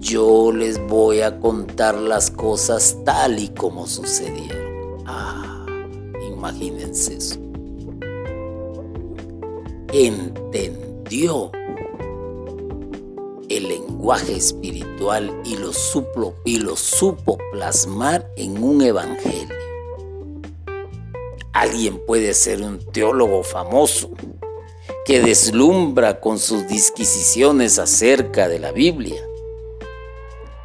yo 0.00 0.52
les 0.52 0.80
voy 0.88 1.20
a 1.20 1.38
contar 1.38 1.98
las 1.98 2.30
cosas 2.30 2.96
tal 3.04 3.38
y 3.38 3.48
como 3.48 3.86
sucedieron. 3.86 4.65
Imagínense 6.36 7.16
eso. 7.16 7.38
Entendió 9.92 11.50
el 13.48 13.68
lenguaje 13.68 14.36
espiritual 14.36 15.34
y 15.44 15.56
lo, 15.56 15.70
y 16.44 16.58
lo 16.58 16.76
supo 16.76 17.38
plasmar 17.52 18.28
en 18.36 18.62
un 18.62 18.82
evangelio. 18.82 19.56
Alguien 21.52 22.04
puede 22.06 22.34
ser 22.34 22.60
un 22.62 22.78
teólogo 22.92 23.42
famoso 23.42 24.10
que 25.06 25.20
deslumbra 25.20 26.20
con 26.20 26.38
sus 26.38 26.66
disquisiciones 26.68 27.78
acerca 27.78 28.48
de 28.48 28.58
la 28.58 28.72
Biblia 28.72 29.22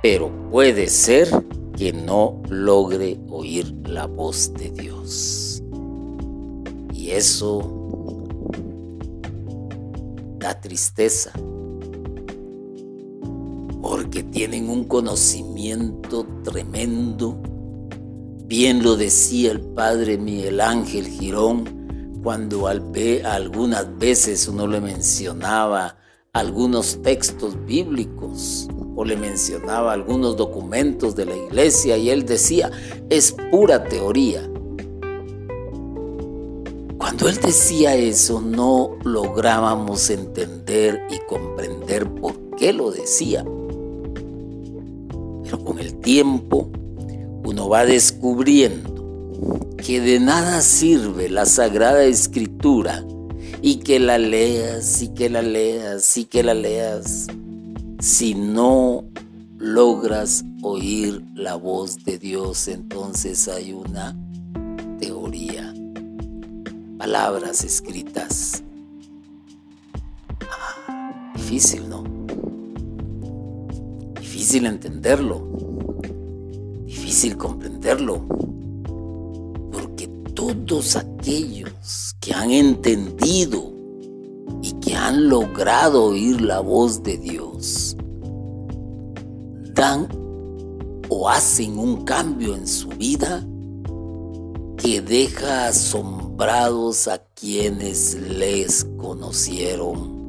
pero 0.02 0.32
puede 0.50 0.88
ser 0.88 1.30
que 1.78 1.94
no 1.94 2.42
logre 2.50 3.20
oír 3.30 3.72
la 3.86 4.08
voz 4.08 4.54
de 4.54 4.72
Dios. 4.72 5.41
Eso 7.12 8.26
da 10.40 10.62
tristeza, 10.62 11.34
porque 13.82 14.24
tienen 14.24 14.70
un 14.70 14.86
conocimiento 14.86 16.26
tremendo. 16.46 17.38
Bien 18.46 18.82
lo 18.82 18.96
decía 18.96 19.52
el 19.52 19.60
padre 19.60 20.18
Miguel 20.18 20.62
Ángel 20.62 21.06
Girón 21.06 22.20
cuando 22.24 22.68
al 22.68 22.82
algunas 23.26 23.98
veces 23.98 24.48
uno 24.48 24.66
le 24.66 24.80
mencionaba 24.80 25.98
algunos 26.32 27.02
textos 27.02 27.58
bíblicos 27.66 28.70
o 28.96 29.04
le 29.04 29.18
mencionaba 29.18 29.92
algunos 29.92 30.38
documentos 30.38 31.14
de 31.18 31.26
la 31.26 31.36
iglesia 31.36 31.98
y 31.98 32.10
él 32.10 32.26
decía, 32.26 32.72
es 33.10 33.36
pura 33.52 33.84
teoría. 33.84 34.51
Cuando 37.12 37.28
él 37.28 37.40
decía 37.46 37.94
eso, 37.94 38.40
no 38.40 38.92
lográbamos 39.04 40.10
entender 40.10 41.02
y 41.10 41.18
comprender 41.28 42.10
por 42.10 42.56
qué 42.56 42.72
lo 42.72 42.90
decía. 42.90 43.44
Pero 45.44 45.62
con 45.62 45.80
el 45.80 45.96
tiempo, 45.96 46.70
uno 47.44 47.68
va 47.68 47.86
descubriendo 47.86 49.60
que 49.76 50.00
de 50.00 50.22
nada 50.22 50.62
sirve 50.62 51.28
la 51.28 51.46
Sagrada 51.46 52.06
Escritura 52.06 53.04
y 53.62 53.80
que 53.80 54.00
la 54.00 54.18
leas 54.18 55.02
y 55.02 55.10
que 55.10 55.30
la 55.30 55.42
leas 55.42 56.16
y 56.16 56.24
que 56.24 56.44
la 56.44 56.54
leas 56.54 57.28
si 58.00 58.36
no 58.36 59.04
logras 59.58 60.46
oír 60.62 61.22
la 61.36 61.56
voz 61.56 62.06
de 62.06 62.18
Dios, 62.18 62.70
entonces 62.70 63.50
hay 63.50 63.74
una 63.74 64.16
palabras 67.02 67.64
escritas. 67.64 68.62
Ah, 70.48 71.34
difícil, 71.36 71.90
¿no? 71.90 72.04
Difícil 74.20 74.68
entenderlo, 74.68 75.42
difícil 76.86 77.38
comprenderlo, 77.38 78.22
porque 79.72 80.08
todos 80.36 80.96
aquellos 80.96 82.16
que 82.20 82.36
han 82.36 82.52
entendido 82.52 83.74
y 84.62 84.74
que 84.74 84.94
han 84.94 85.28
logrado 85.28 86.04
oír 86.04 86.40
la 86.40 86.60
voz 86.60 87.02
de 87.02 87.18
Dios, 87.18 87.98
dan 89.74 90.08
o 91.10 91.28
hacen 91.28 91.80
un 91.80 92.04
cambio 92.04 92.56
en 92.56 92.68
su 92.68 92.90
vida 92.90 93.44
que 94.78 95.02
deja 95.02 95.72
a 96.44 97.22
quienes 97.36 98.16
les 98.16 98.84
conocieron. 98.98 100.28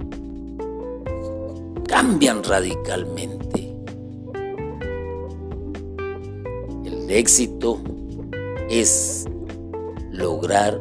Cambian 1.88 2.44
radicalmente. 2.44 3.74
El 6.84 7.10
éxito 7.10 7.80
es 8.68 9.24
lograr 10.10 10.78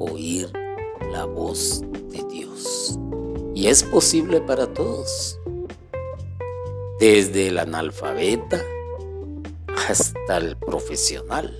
oír 0.00 0.50
la 1.12 1.26
voz 1.26 1.82
de 2.10 2.24
Dios. 2.28 2.98
Y 3.54 3.68
es 3.68 3.84
posible 3.84 4.40
para 4.40 4.66
todos 4.66 5.38
desde 6.98 7.48
el 7.48 7.58
analfabeta 7.60 8.60
hasta 9.88 10.38
el 10.38 10.56
profesional. 10.56 11.56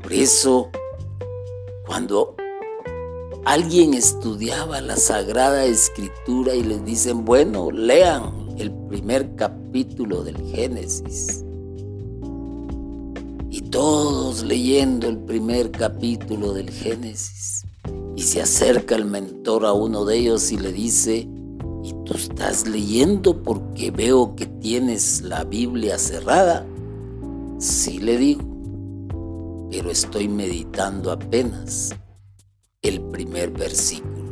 Por 0.00 0.12
eso, 0.12 0.70
cuando 1.96 2.36
alguien 3.46 3.94
estudiaba 3.94 4.82
la 4.82 4.96
Sagrada 4.96 5.64
Escritura 5.64 6.54
y 6.54 6.62
les 6.62 6.84
dicen, 6.84 7.24
bueno, 7.24 7.70
lean 7.70 8.54
el 8.58 8.70
primer 8.70 9.34
capítulo 9.34 10.22
del 10.22 10.36
Génesis. 10.52 11.42
Y 13.50 13.62
todos 13.70 14.42
leyendo 14.42 15.08
el 15.08 15.16
primer 15.16 15.70
capítulo 15.70 16.52
del 16.52 16.68
Génesis. 16.68 17.64
Y 18.14 18.20
se 18.24 18.42
acerca 18.42 18.94
el 18.94 19.06
mentor 19.06 19.64
a 19.64 19.72
uno 19.72 20.04
de 20.04 20.18
ellos 20.18 20.52
y 20.52 20.58
le 20.58 20.72
dice, 20.72 21.26
y 21.82 21.94
tú 22.04 22.12
estás 22.12 22.68
leyendo 22.68 23.42
porque 23.42 23.90
veo 23.90 24.36
que 24.36 24.44
tienes 24.44 25.22
la 25.22 25.44
Biblia 25.44 25.96
cerrada. 25.96 26.66
Sí 27.58 28.00
le 28.00 28.18
digo, 28.18 28.42
pero 29.76 29.90
estoy 29.90 30.26
meditando 30.26 31.12
apenas 31.12 31.94
el 32.80 32.98
primer 32.98 33.50
versículo 33.50 34.24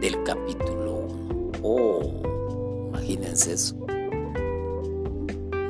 del 0.00 0.22
capítulo 0.24 1.06
1. 1.06 1.52
Oh, 1.62 2.02
imagínense 2.88 3.52
eso. 3.52 3.76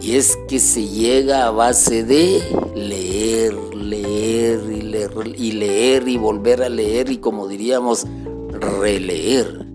Y 0.00 0.14
es 0.14 0.38
que 0.46 0.60
se 0.60 0.86
llega 0.86 1.48
a 1.48 1.50
base 1.50 2.04
de 2.04 2.42
leer, 2.76 3.54
leer 3.74 4.60
y 4.70 4.82
leer 4.82 5.10
y 5.36 5.50
leer 5.50 6.06
y 6.06 6.16
volver 6.16 6.62
a 6.62 6.68
leer 6.68 7.10
y 7.10 7.18
como 7.18 7.48
diríamos, 7.48 8.06
releer 8.52 9.66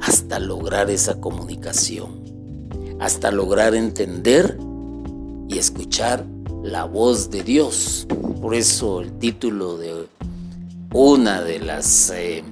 hasta 0.00 0.38
lograr 0.38 0.88
esa 0.88 1.20
comunicación, 1.20 2.22
hasta 3.00 3.30
lograr 3.30 3.74
entender 3.74 4.56
y 5.50 5.58
escuchar 5.58 6.31
la 6.62 6.84
voz 6.84 7.30
de 7.30 7.42
Dios. 7.42 8.06
Por 8.40 8.54
eso 8.54 9.00
el 9.00 9.18
título 9.18 9.76
de 9.76 10.06
una 10.92 11.42
de 11.42 11.58
las 11.58 12.10
eh, 12.10 12.44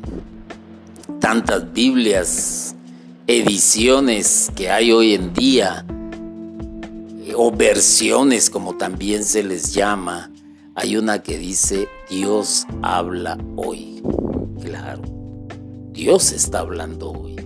tantas 1.20 1.72
Biblias, 1.72 2.74
ediciones 3.26 4.50
que 4.56 4.70
hay 4.70 4.92
hoy 4.92 5.14
en 5.14 5.32
día, 5.32 5.84
o 7.36 7.52
versiones 7.52 8.50
como 8.50 8.76
también 8.76 9.24
se 9.24 9.42
les 9.42 9.72
llama, 9.72 10.30
hay 10.74 10.96
una 10.96 11.22
que 11.22 11.38
dice 11.38 11.88
Dios 12.08 12.66
habla 12.82 13.38
hoy. 13.56 14.02
Claro, 14.62 15.02
Dios 15.92 16.32
está 16.32 16.60
hablando 16.60 17.12
hoy. 17.12 17.36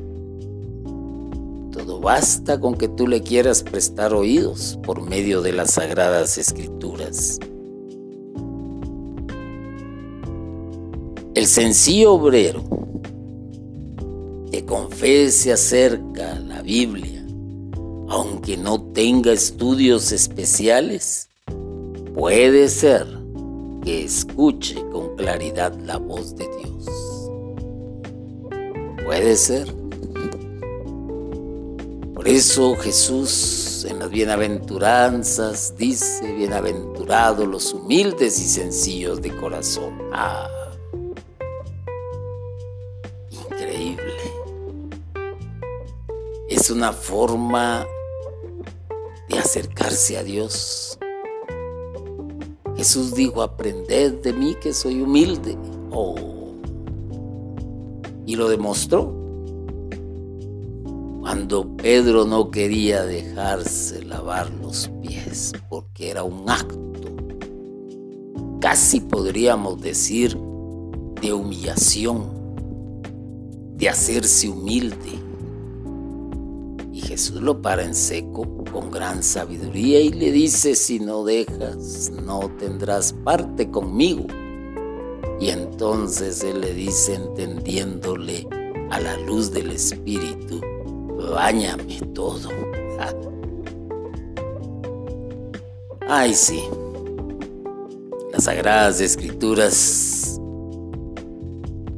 Basta 2.04 2.60
con 2.60 2.74
que 2.74 2.88
tú 2.88 3.08
le 3.08 3.22
quieras 3.22 3.62
prestar 3.62 4.12
oídos 4.12 4.78
por 4.82 5.00
medio 5.00 5.40
de 5.40 5.54
las 5.54 5.72
sagradas 5.72 6.36
escrituras. 6.36 7.40
El 11.34 11.46
sencillo 11.46 12.12
obrero 12.12 12.62
que 14.52 14.66
confese 14.66 15.52
acerca 15.52 16.38
la 16.40 16.60
Biblia, 16.60 17.24
aunque 18.08 18.58
no 18.58 18.82
tenga 18.92 19.32
estudios 19.32 20.12
especiales, 20.12 21.30
puede 22.14 22.68
ser 22.68 23.06
que 23.82 24.04
escuche 24.04 24.76
con 24.92 25.16
claridad 25.16 25.74
la 25.80 25.96
voz 25.96 26.36
de 26.36 26.46
Dios. 26.58 26.84
Puede 29.04 29.36
ser. 29.36 29.83
Por 32.24 32.32
eso 32.32 32.74
Jesús 32.76 33.84
en 33.86 33.98
las 33.98 34.08
bienaventuranzas 34.08 35.74
dice, 35.76 36.32
bienaventurados 36.32 37.46
los 37.46 37.74
humildes 37.74 38.40
y 38.40 38.48
sencillos 38.48 39.20
de 39.20 39.36
corazón. 39.36 39.98
Ah, 40.10 40.48
increíble. 43.30 44.14
Es 46.48 46.70
una 46.70 46.94
forma 46.94 47.86
de 49.28 49.38
acercarse 49.38 50.16
a 50.16 50.22
Dios. 50.22 50.98
Jesús 52.74 53.14
dijo, 53.14 53.42
aprended 53.42 54.22
de 54.22 54.32
mí 54.32 54.54
que 54.54 54.72
soy 54.72 55.02
humilde. 55.02 55.58
Oh. 55.90 56.54
Y 58.24 58.36
lo 58.36 58.48
demostró 58.48 59.23
cuando 61.34 61.76
Pedro 61.78 62.24
no 62.24 62.52
quería 62.52 63.04
dejarse 63.04 64.04
lavar 64.04 64.48
los 64.62 64.88
pies 65.02 65.52
porque 65.68 66.10
era 66.10 66.22
un 66.22 66.48
acto, 66.48 66.78
casi 68.60 69.00
podríamos 69.00 69.80
decir, 69.82 70.38
de 71.20 71.32
humillación, 71.32 72.30
de 73.76 73.88
hacerse 73.88 74.48
humilde. 74.48 75.10
Y 76.92 77.00
Jesús 77.00 77.42
lo 77.42 77.60
para 77.60 77.82
en 77.82 77.96
seco 77.96 78.46
con 78.70 78.92
gran 78.92 79.20
sabiduría 79.24 80.00
y 80.00 80.10
le 80.10 80.30
dice, 80.30 80.76
si 80.76 81.00
no 81.00 81.24
dejas, 81.24 82.12
no 82.12 82.48
tendrás 82.60 83.12
parte 83.12 83.68
conmigo. 83.72 84.28
Y 85.40 85.48
entonces 85.48 86.44
él 86.44 86.60
le 86.60 86.72
dice, 86.74 87.16
entendiéndole 87.16 88.46
a 88.90 89.00
la 89.00 89.16
luz 89.16 89.50
del 89.50 89.72
Espíritu, 89.72 90.60
Báñame 91.34 92.00
todo. 92.14 92.48
Ay, 96.08 96.32
sí. 96.32 96.62
Las 98.32 98.44
sagradas 98.44 99.00
escrituras 99.00 100.40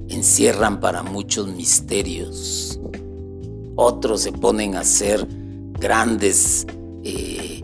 encierran 0.08 0.80
para 0.80 1.02
muchos 1.02 1.48
misterios. 1.48 2.80
Otros 3.74 4.22
se 4.22 4.32
ponen 4.32 4.74
a 4.74 4.80
hacer 4.80 5.26
grandes 5.78 6.66
eh, 7.04 7.62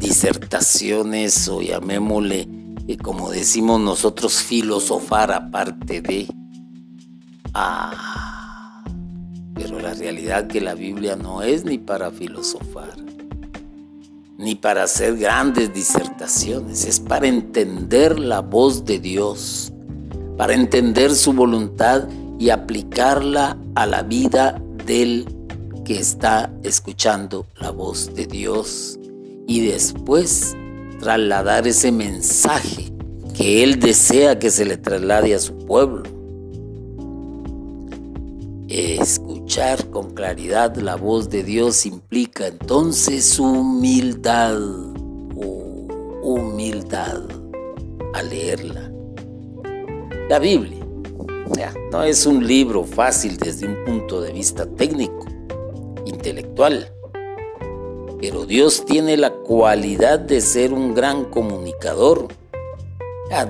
disertaciones 0.00 1.48
o 1.48 1.62
llamémosle, 1.62 2.48
eh, 2.88 2.96
como 2.96 3.30
decimos 3.30 3.80
nosotros, 3.80 4.42
filosofar 4.42 5.30
aparte 5.30 6.00
de... 6.02 6.26
Ah, 7.54 8.11
la 9.82 9.94
realidad 9.94 10.46
que 10.46 10.60
la 10.60 10.74
Biblia 10.74 11.16
no 11.16 11.42
es 11.42 11.64
ni 11.64 11.76
para 11.76 12.12
filosofar, 12.12 12.94
ni 14.38 14.54
para 14.54 14.84
hacer 14.84 15.18
grandes 15.18 15.74
disertaciones, 15.74 16.86
es 16.86 17.00
para 17.00 17.26
entender 17.26 18.18
la 18.18 18.40
voz 18.40 18.84
de 18.84 18.98
Dios. 18.98 19.68
para 20.38 20.54
entender 20.54 21.14
su 21.14 21.34
voluntad 21.34 22.08
y 22.38 22.48
aplicarla 22.48 23.58
a 23.74 23.86
la 23.86 24.02
vida 24.02 24.60
del 24.86 25.26
que 25.84 25.98
está 26.00 26.50
escuchando 26.64 27.46
la 27.60 27.70
voz 27.70 28.12
de 28.14 28.26
Dios 28.26 28.98
y 29.46 29.60
después 29.60 30.56
trasladar 31.00 31.68
ese 31.68 31.92
mensaje 31.92 32.92
que 33.36 33.62
Él 33.62 33.78
desea 33.78 34.38
que 34.38 34.50
se 34.50 34.64
le 34.64 34.78
traslade 34.78 35.34
a 35.34 35.38
su 35.38 35.56
pueblo. 35.58 36.02
Escuchar 39.52 39.90
con 39.90 40.14
claridad 40.14 40.76
la 40.76 40.96
voz 40.96 41.28
de 41.28 41.42
Dios 41.42 41.84
implica 41.84 42.46
entonces 42.46 43.38
humildad, 43.38 44.58
humildad 46.22 47.20
al 48.14 48.30
leerla. 48.30 48.90
La 50.30 50.38
Biblia 50.38 50.82
no 51.90 52.02
es 52.02 52.24
un 52.24 52.46
libro 52.46 52.84
fácil 52.84 53.36
desde 53.36 53.66
un 53.66 53.84
punto 53.84 54.22
de 54.22 54.32
vista 54.32 54.64
técnico, 54.64 55.26
intelectual, 56.06 56.90
pero 58.22 58.46
Dios 58.46 58.86
tiene 58.86 59.18
la 59.18 59.34
cualidad 59.34 60.18
de 60.18 60.40
ser 60.40 60.72
un 60.72 60.94
gran 60.94 61.26
comunicador. 61.26 62.28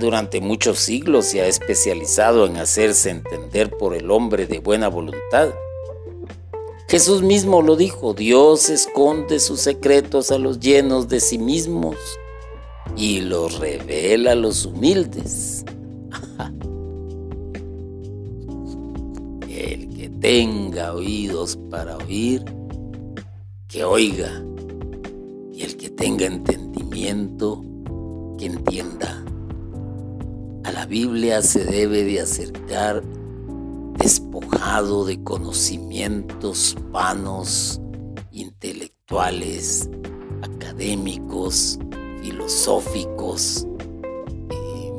durante 0.00 0.40
muchos 0.40 0.80
siglos 0.80 1.26
se 1.26 1.42
ha 1.42 1.46
especializado 1.46 2.46
en 2.46 2.56
hacerse 2.56 3.10
entender 3.10 3.70
por 3.70 3.94
el 3.94 4.10
hombre 4.10 4.48
de 4.48 4.58
buena 4.58 4.88
voluntad. 4.88 5.50
Jesús 6.92 7.22
mismo 7.22 7.62
lo 7.62 7.74
dijo, 7.74 8.12
Dios 8.12 8.68
esconde 8.68 9.40
sus 9.40 9.60
secretos 9.60 10.30
a 10.30 10.36
los 10.36 10.60
llenos 10.60 11.08
de 11.08 11.20
sí 11.20 11.38
mismos 11.38 11.96
y 12.98 13.22
los 13.22 13.60
revela 13.60 14.32
a 14.32 14.34
los 14.34 14.66
humildes. 14.66 15.64
El 19.48 19.88
que 19.88 20.10
tenga 20.20 20.92
oídos 20.92 21.58
para 21.70 21.96
oír, 21.96 22.44
que 23.68 23.84
oiga. 23.84 24.44
Y 25.54 25.62
el 25.62 25.78
que 25.78 25.88
tenga 25.88 26.26
entendimiento, 26.26 27.64
que 28.36 28.44
entienda. 28.44 29.24
A 30.64 30.72
la 30.72 30.84
Biblia 30.84 31.40
se 31.40 31.64
debe 31.64 32.04
de 32.04 32.20
acercar 32.20 33.02
despojado 34.02 35.04
de 35.04 35.22
conocimientos 35.22 36.76
vanos, 36.90 37.80
intelectuales, 38.32 39.88
académicos, 40.42 41.78
filosóficos, 42.20 43.64
eh, 44.50 44.90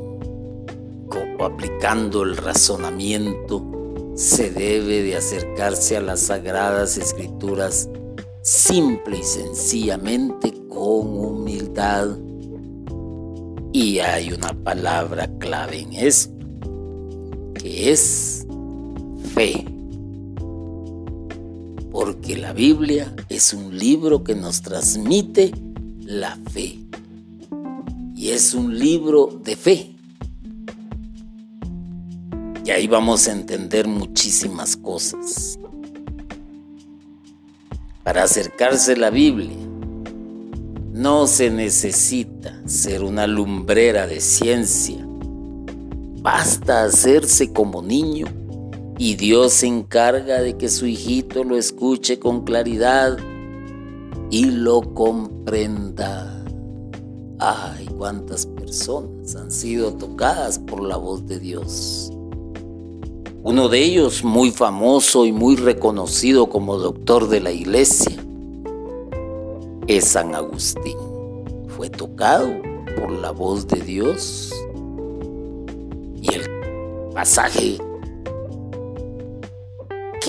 aplicando 1.38 2.24
el 2.24 2.38
razonamiento, 2.38 3.70
se 4.16 4.50
debe 4.52 5.04
de 5.04 5.18
acercarse 5.18 5.98
a 5.98 6.02
las 6.02 6.22
sagradas 6.22 6.98
escrituras 6.98 7.90
simple 8.42 9.18
y 9.18 9.24
sencillamente 9.24 10.54
con 10.70 11.18
humildad. 11.18 12.08
Y 13.74 14.00
hay 14.00 14.32
una 14.32 14.54
palabra 14.64 15.28
clave 15.40 15.80
en 15.80 15.92
esto, 15.92 16.34
que 17.56 17.92
es 17.92 18.43
fe. 19.34 19.66
Porque 21.92 22.38
la 22.38 22.54
Biblia 22.54 23.14
es 23.30 23.54
un 23.54 23.78
libro 23.78 24.24
que 24.24 24.36
nos 24.36 24.62
transmite 24.62 25.52
la 26.02 26.38
fe 26.52 26.80
y 28.16 28.30
es 28.30 28.54
un 28.54 28.78
libro 28.78 29.40
de 29.44 29.56
fe. 29.56 29.96
Y 32.66 32.72
ahí 32.72 32.88
vamos 32.88 33.28
a 33.28 33.34
entender 33.34 33.88
muchísimas 33.88 34.78
cosas. 34.78 35.60
Para 38.04 38.24
acercarse 38.24 38.94
a 38.94 38.98
la 38.98 39.10
Biblia, 39.10 39.58
no 40.94 41.28
se 41.28 41.50
necesita 41.50 42.62
ser 42.66 43.04
una 43.04 43.28
lumbrera 43.28 44.08
de 44.08 44.22
ciencia. 44.22 45.06
Basta 46.22 46.84
hacerse 46.84 47.52
como 47.52 47.82
niño 47.82 48.43
y 48.98 49.16
Dios 49.16 49.54
se 49.54 49.68
encarga 49.68 50.42
de 50.42 50.58
que 50.58 50.70
su 50.70 50.86
hijito 50.86 51.44
lo 51.44 51.58
escuche 51.58 52.20
con 52.20 52.44
claridad 52.44 53.18
y 54.30 54.46
lo 54.46 54.82
comprenda. 54.94 56.44
Ay, 57.40 57.88
cuántas 57.98 58.46
personas 58.46 59.36
han 59.36 59.52
sido 59.52 59.94
tocadas 59.94 60.60
por 60.60 60.82
la 60.82 60.98
voz 60.98 61.26
de 61.26 61.40
Dios. 61.40 62.12
Uno 63.44 63.68
de 63.68 63.84
ellos, 63.84 64.24
muy 64.24 64.52
famoso 64.52 65.26
y 65.26 65.34
muy 65.34 65.58
reconocido 65.58 66.48
como 66.48 66.78
doctor 66.78 67.28
de 67.28 67.42
la 67.42 67.52
iglesia, 67.52 68.16
es 69.88 70.06
San 70.06 70.34
Agustín. 70.34 70.98
Fue 71.76 71.90
tocado 71.90 72.50
por 72.96 73.12
la 73.12 73.32
voz 73.32 73.68
de 73.68 73.82
Dios. 73.82 74.54
Y 76.22 76.34
el 76.34 76.50
pasaje 77.14 77.78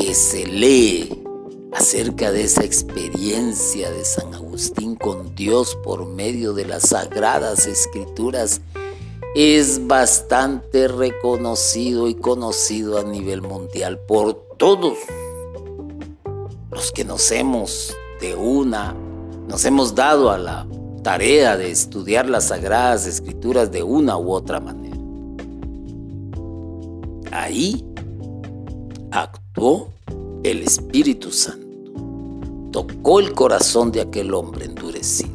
que 0.04 0.14
se 0.14 0.46
lee 0.46 1.24
acerca 1.72 2.30
de 2.30 2.44
esa 2.44 2.62
experiencia 2.62 3.90
de 3.90 4.04
San 4.04 4.34
Agustín 4.34 4.96
con 4.96 5.34
Dios 5.34 5.78
por 5.82 6.04
medio 6.04 6.52
de 6.52 6.66
las 6.66 6.90
sagradas 6.90 7.66
escrituras 7.66 8.60
es 9.34 9.86
bastante 9.86 10.88
reconocido 10.88 12.06
y 12.06 12.16
conocido 12.16 12.98
a 12.98 13.04
nivel 13.04 13.40
mundial 13.40 13.98
por 13.98 14.34
todos 14.58 14.98
los 16.70 16.92
que 16.92 17.06
nos 17.06 17.30
hemos 17.30 17.96
de 18.20 18.34
una, 18.34 18.94
nos 19.48 19.64
hemos 19.64 19.94
dado 19.94 20.30
a 20.30 20.36
la 20.36 20.66
tarea 21.02 21.56
de 21.56 21.70
estudiar 21.70 22.28
las 22.28 22.48
sagradas 22.48 23.06
escrituras 23.06 23.72
de 23.72 23.82
una 23.82 24.18
u 24.18 24.32
otra 24.32 24.60
manera. 24.60 24.98
Ahí 27.30 27.82
actuó 29.10 29.93
el 30.44 30.62
Espíritu 30.62 31.32
Santo 31.32 31.64
tocó 32.70 33.18
el 33.18 33.32
corazón 33.32 33.90
de 33.90 34.02
aquel 34.02 34.34
hombre 34.34 34.66
endurecido. 34.66 35.32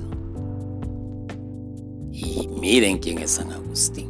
Y 2.11 2.47
miren 2.59 2.99
quién 2.99 3.17
es 3.17 3.31
San 3.31 3.51
Agustín. 3.51 4.07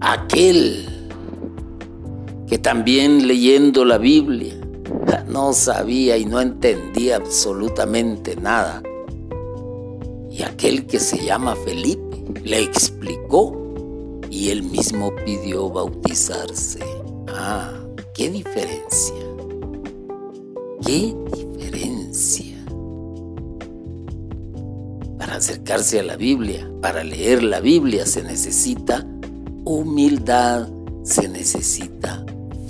Aquel 0.00 0.86
que 2.46 2.58
también 2.58 3.26
leyendo 3.28 3.84
la 3.84 3.98
Biblia 3.98 4.54
no 5.28 5.52
sabía 5.52 6.16
y 6.16 6.24
no 6.24 6.40
entendía 6.40 7.16
absolutamente 7.16 8.34
nada. 8.36 8.82
Y 10.30 10.42
aquel 10.42 10.86
que 10.86 11.00
se 11.00 11.22
llama 11.22 11.54
Felipe 11.54 12.24
le 12.44 12.62
explicó 12.62 13.54
y 14.30 14.48
él 14.50 14.62
mismo 14.62 15.14
pidió 15.26 15.68
bautizarse. 15.68 16.80
Ah, 17.28 17.77
qué 18.18 18.30
diferencia. 18.30 19.14
Qué 20.84 21.14
diferencia. 21.32 22.56
Para 25.18 25.36
acercarse 25.36 26.00
a 26.00 26.02
la 26.02 26.16
Biblia, 26.16 26.68
para 26.82 27.04
leer 27.04 27.44
la 27.44 27.60
Biblia 27.60 28.04
se 28.06 28.24
necesita 28.24 29.06
humildad, 29.64 30.68
se 31.04 31.28
necesita 31.28 32.26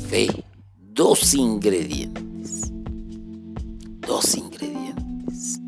fe. 0.08 0.28
Dos 0.92 1.32
ingredientes. 1.32 2.70
Dos 4.06 4.36
ingredientes 4.36 5.60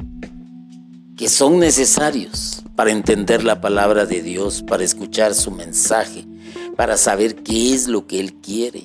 que 1.17 1.29
son 1.29 1.59
necesarios 1.59 2.63
para 2.77 2.93
entender 2.93 3.45
la 3.45 3.61
palabra 3.61 4.07
de 4.07 4.23
Dios, 4.23 4.63
para 4.63 4.85
escuchar 4.85 5.35
su 5.35 5.51
mensaje, 5.51 6.25
para 6.77 6.97
saber 6.97 7.37
qué 7.43 7.75
es 7.75 7.89
lo 7.89 8.07
que 8.07 8.21
Él 8.21 8.35
quiere. 8.35 8.85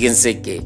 Fíjense 0.00 0.40
que 0.40 0.62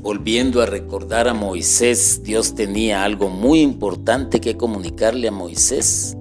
volviendo 0.00 0.62
a 0.62 0.66
recordar 0.66 1.28
a 1.28 1.32
Moisés, 1.32 2.24
Dios 2.24 2.56
tenía 2.56 3.04
algo 3.04 3.28
muy 3.28 3.60
importante 3.60 4.40
que 4.40 4.56
comunicarle 4.56 5.28
a 5.28 5.30
Moisés, 5.30 6.16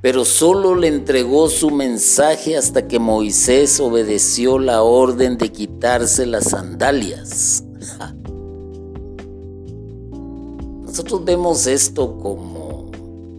pero 0.00 0.24
solo 0.24 0.76
le 0.76 0.86
entregó 0.86 1.48
su 1.48 1.72
mensaje 1.72 2.56
hasta 2.56 2.86
que 2.86 3.00
Moisés 3.00 3.80
obedeció 3.80 4.60
la 4.60 4.84
orden 4.84 5.36
de 5.36 5.50
quitarse 5.50 6.26
las 6.26 6.44
sandalias. 6.44 7.64
Nosotros 10.84 11.24
vemos 11.24 11.66
esto 11.66 12.18
como, 12.18 12.92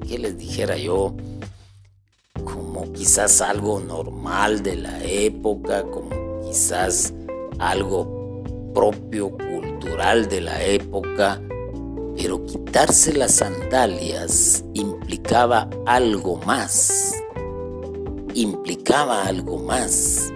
¿qué 0.06 0.20
les 0.20 0.38
dijera 0.38 0.76
yo? 0.76 1.16
Como 2.44 2.92
quizás 2.92 3.40
algo 3.40 3.80
normal 3.80 4.62
de 4.62 4.76
la 4.76 5.02
época, 5.06 5.84
como 5.84 6.42
quizás 6.46 7.14
algo 7.60 8.44
propio, 8.74 9.32
cultural 9.32 10.28
de 10.28 10.42
la 10.42 10.64
época, 10.64 11.42
pero 12.16 12.46
quitarse 12.46 13.14
las 13.14 13.36
sandalias 13.36 14.64
implicaba 14.74 15.70
algo 15.86 16.38
más. 16.46 17.14
implicaba 18.34 19.24
algo 19.24 19.58
más, 19.58 20.32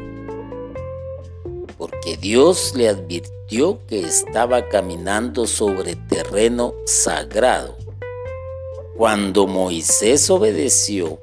porque 1.77 2.17
Dios 2.17 2.73
le 2.75 2.89
advirtió 2.89 3.77
que 3.87 3.99
estaba 3.99 4.69
caminando 4.69 5.45
sobre 5.45 5.95
terreno 5.95 6.73
sagrado. 6.85 7.75
Cuando 8.97 9.45
Moisés 9.45 10.29
obedeció, 10.31 11.19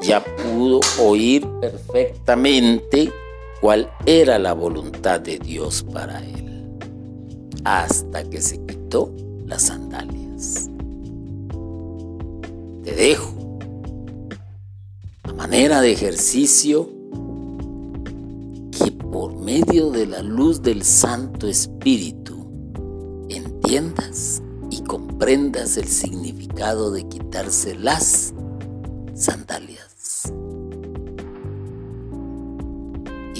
ya 0.00 0.24
pudo 0.24 0.80
oír 0.98 1.46
perfectamente 1.60 3.12
cuál 3.60 3.90
era 4.06 4.38
la 4.38 4.52
voluntad 4.52 5.20
de 5.20 5.38
Dios 5.38 5.84
para 5.92 6.24
él, 6.24 6.78
hasta 7.64 8.22
que 8.28 8.40
se 8.40 8.64
quitó 8.64 9.12
las 9.46 9.62
sandalias. 9.62 10.68
Te 12.84 12.94
dejo 12.94 13.58
a 15.24 15.32
manera 15.32 15.80
de 15.80 15.92
ejercicio 15.92 16.88
que 18.70 18.92
por 18.92 19.34
medio 19.34 19.90
de 19.90 20.06
la 20.06 20.22
luz 20.22 20.62
del 20.62 20.84
Santo 20.84 21.48
Espíritu 21.48 22.46
entiendas 23.28 24.42
y 24.70 24.82
comprendas 24.82 25.76
el 25.76 25.88
significado 25.88 26.90
de 26.92 27.08
quitarse 27.08 27.74
las 27.74 28.32
sandalias. 29.14 29.75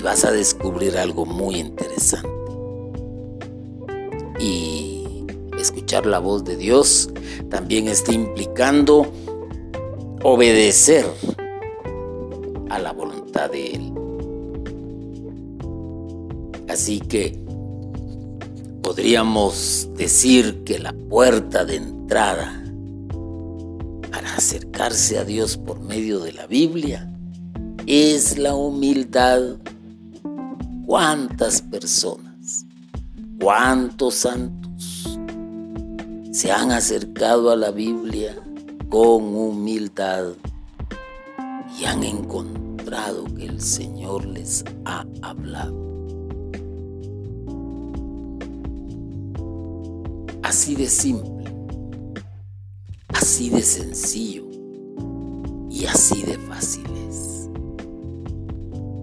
Vas 0.06 0.24
a 0.24 0.30
descubrir 0.30 0.96
algo 0.98 1.26
muy 1.26 1.56
interesante. 1.56 2.28
Y 4.38 5.24
escuchar 5.58 6.06
la 6.06 6.20
voz 6.20 6.44
de 6.44 6.56
Dios 6.56 7.10
también 7.50 7.88
está 7.88 8.12
implicando 8.12 9.10
obedecer 10.22 11.04
a 12.70 12.78
la 12.78 12.92
voluntad 12.92 13.50
de 13.50 13.72
Él. 13.72 13.92
Así 16.68 17.00
que 17.00 17.36
podríamos 18.82 19.88
decir 19.96 20.62
que 20.62 20.78
la 20.78 20.92
puerta 20.92 21.64
de 21.64 21.76
entrada 21.78 22.62
para 24.12 24.36
acercarse 24.36 25.18
a 25.18 25.24
Dios 25.24 25.56
por 25.56 25.80
medio 25.80 26.20
de 26.20 26.32
la 26.32 26.46
Biblia 26.46 27.12
es 27.88 28.38
la 28.38 28.54
humildad. 28.54 29.56
¿Cuántas 30.86 31.60
personas, 31.62 32.64
cuántos 33.40 34.14
santos 34.14 35.18
se 36.30 36.52
han 36.52 36.70
acercado 36.70 37.50
a 37.50 37.56
la 37.56 37.70
Biblia 37.70 38.34
con 38.88 39.34
humildad 39.34 40.28
y 41.78 41.84
han 41.84 42.04
encontrado 42.04 43.24
que 43.34 43.46
el 43.46 43.60
Señor 43.60 44.24
les 44.26 44.64
ha 44.84 45.04
hablado? 45.22 45.76
Así 50.42 50.76
de 50.76 50.88
simple 50.88 51.36
así 53.36 53.50
de 53.50 53.62
sencillo 53.62 54.44
y 55.68 55.84
así 55.84 56.22
de 56.22 56.38
fáciles. 56.38 57.35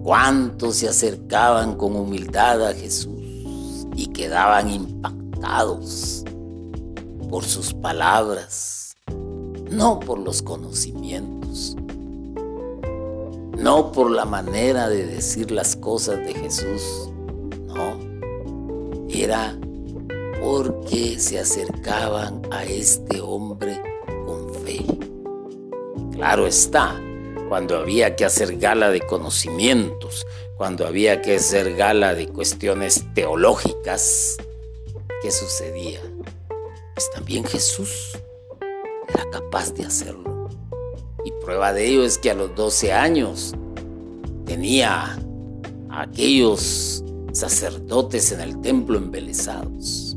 ¿Cuántos 0.04 0.76
se 0.76 0.88
acercaban 0.88 1.74
con 1.74 1.96
humildad 1.96 2.64
a 2.64 2.72
Jesús 2.72 3.88
y 3.96 4.06
quedaban 4.08 4.70
impactados 4.70 6.22
por 7.28 7.44
sus 7.44 7.74
palabras, 7.74 8.96
no 9.70 9.98
por 9.98 10.20
los 10.20 10.42
conocimientos, 10.42 11.74
no 13.58 13.90
por 13.90 14.12
la 14.12 14.24
manera 14.24 14.88
de 14.88 15.06
decir 15.06 15.50
las 15.50 15.74
cosas 15.74 16.18
de 16.18 16.34
Jesús, 16.34 17.10
no, 17.66 17.98
era 19.08 19.58
porque 20.40 21.18
se 21.18 21.40
acercaban 21.40 22.42
a 22.52 22.64
este 22.64 23.20
hombre 23.20 23.80
Claro 26.14 26.46
está, 26.46 26.94
cuando 27.54 27.76
había 27.76 28.16
que 28.16 28.24
hacer 28.24 28.58
gala 28.58 28.90
de 28.90 29.00
conocimientos, 29.00 30.26
cuando 30.56 30.88
había 30.88 31.22
que 31.22 31.36
hacer 31.36 31.76
gala 31.76 32.12
de 32.12 32.26
cuestiones 32.26 33.04
teológicas, 33.14 34.38
¿qué 35.22 35.30
sucedía? 35.30 36.00
Pues 36.96 37.12
también 37.12 37.44
Jesús 37.44 38.18
era 39.08 39.30
capaz 39.30 39.72
de 39.72 39.84
hacerlo. 39.84 40.48
Y 41.24 41.30
prueba 41.44 41.72
de 41.72 41.86
ello 41.86 42.04
es 42.04 42.18
que 42.18 42.32
a 42.32 42.34
los 42.34 42.56
12 42.56 42.92
años 42.92 43.54
tenía 44.46 45.16
a 45.90 46.02
aquellos 46.02 47.04
sacerdotes 47.32 48.32
en 48.32 48.40
el 48.40 48.60
templo 48.62 48.98
embelesados. 48.98 50.16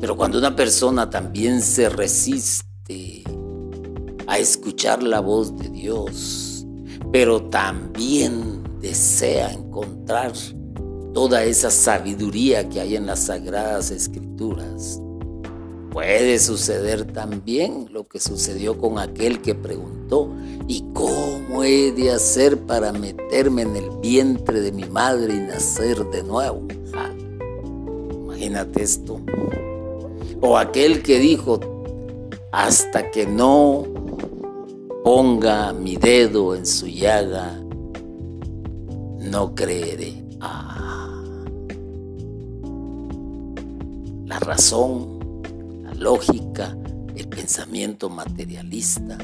Pero 0.00 0.16
cuando 0.16 0.38
una 0.38 0.56
persona 0.56 1.10
también 1.10 1.60
se 1.60 1.90
resiste 1.90 3.24
a 4.26 4.38
escuchar 4.38 5.02
la 5.02 5.20
voz 5.20 5.54
de 5.58 5.68
Dios, 5.68 6.51
pero 7.10 7.42
también 7.42 8.62
desea 8.80 9.52
encontrar 9.52 10.32
toda 11.14 11.44
esa 11.44 11.70
sabiduría 11.70 12.68
que 12.68 12.80
hay 12.80 12.96
en 12.96 13.06
las 13.06 13.26
sagradas 13.26 13.90
escrituras. 13.90 15.00
Puede 15.90 16.38
suceder 16.38 17.04
también 17.12 17.88
lo 17.90 18.04
que 18.04 18.18
sucedió 18.18 18.78
con 18.78 18.98
aquel 18.98 19.42
que 19.42 19.54
preguntó, 19.54 20.30
¿y 20.66 20.84
cómo 20.94 21.64
he 21.64 21.92
de 21.92 22.12
hacer 22.12 22.58
para 22.58 22.92
meterme 22.92 23.62
en 23.62 23.76
el 23.76 23.90
vientre 24.00 24.60
de 24.60 24.72
mi 24.72 24.84
madre 24.84 25.34
y 25.34 25.40
nacer 25.40 26.02
de 26.10 26.22
nuevo? 26.22 26.66
imagínate 28.42 28.82
esto. 28.82 29.20
O 30.40 30.56
aquel 30.58 31.02
que 31.02 31.18
dijo, 31.18 31.60
hasta 32.50 33.10
que 33.10 33.26
no 33.26 33.84
ponga 35.02 35.72
mi 35.72 35.96
dedo 35.96 36.54
en 36.54 36.64
su 36.64 36.86
llaga, 36.86 37.60
no 39.18 39.54
creeré. 39.54 40.24
Ah. 40.40 41.08
La 44.26 44.38
razón, 44.38 45.42
la 45.82 45.94
lógica, 45.94 46.76
el 47.16 47.28
pensamiento 47.28 48.08
materialista. 48.08 49.18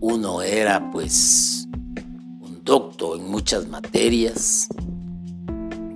Uno 0.00 0.42
era 0.42 0.90
pues 0.90 1.66
un 1.72 2.60
doctor 2.62 3.18
en 3.18 3.30
muchas 3.30 3.66
materias 3.68 4.68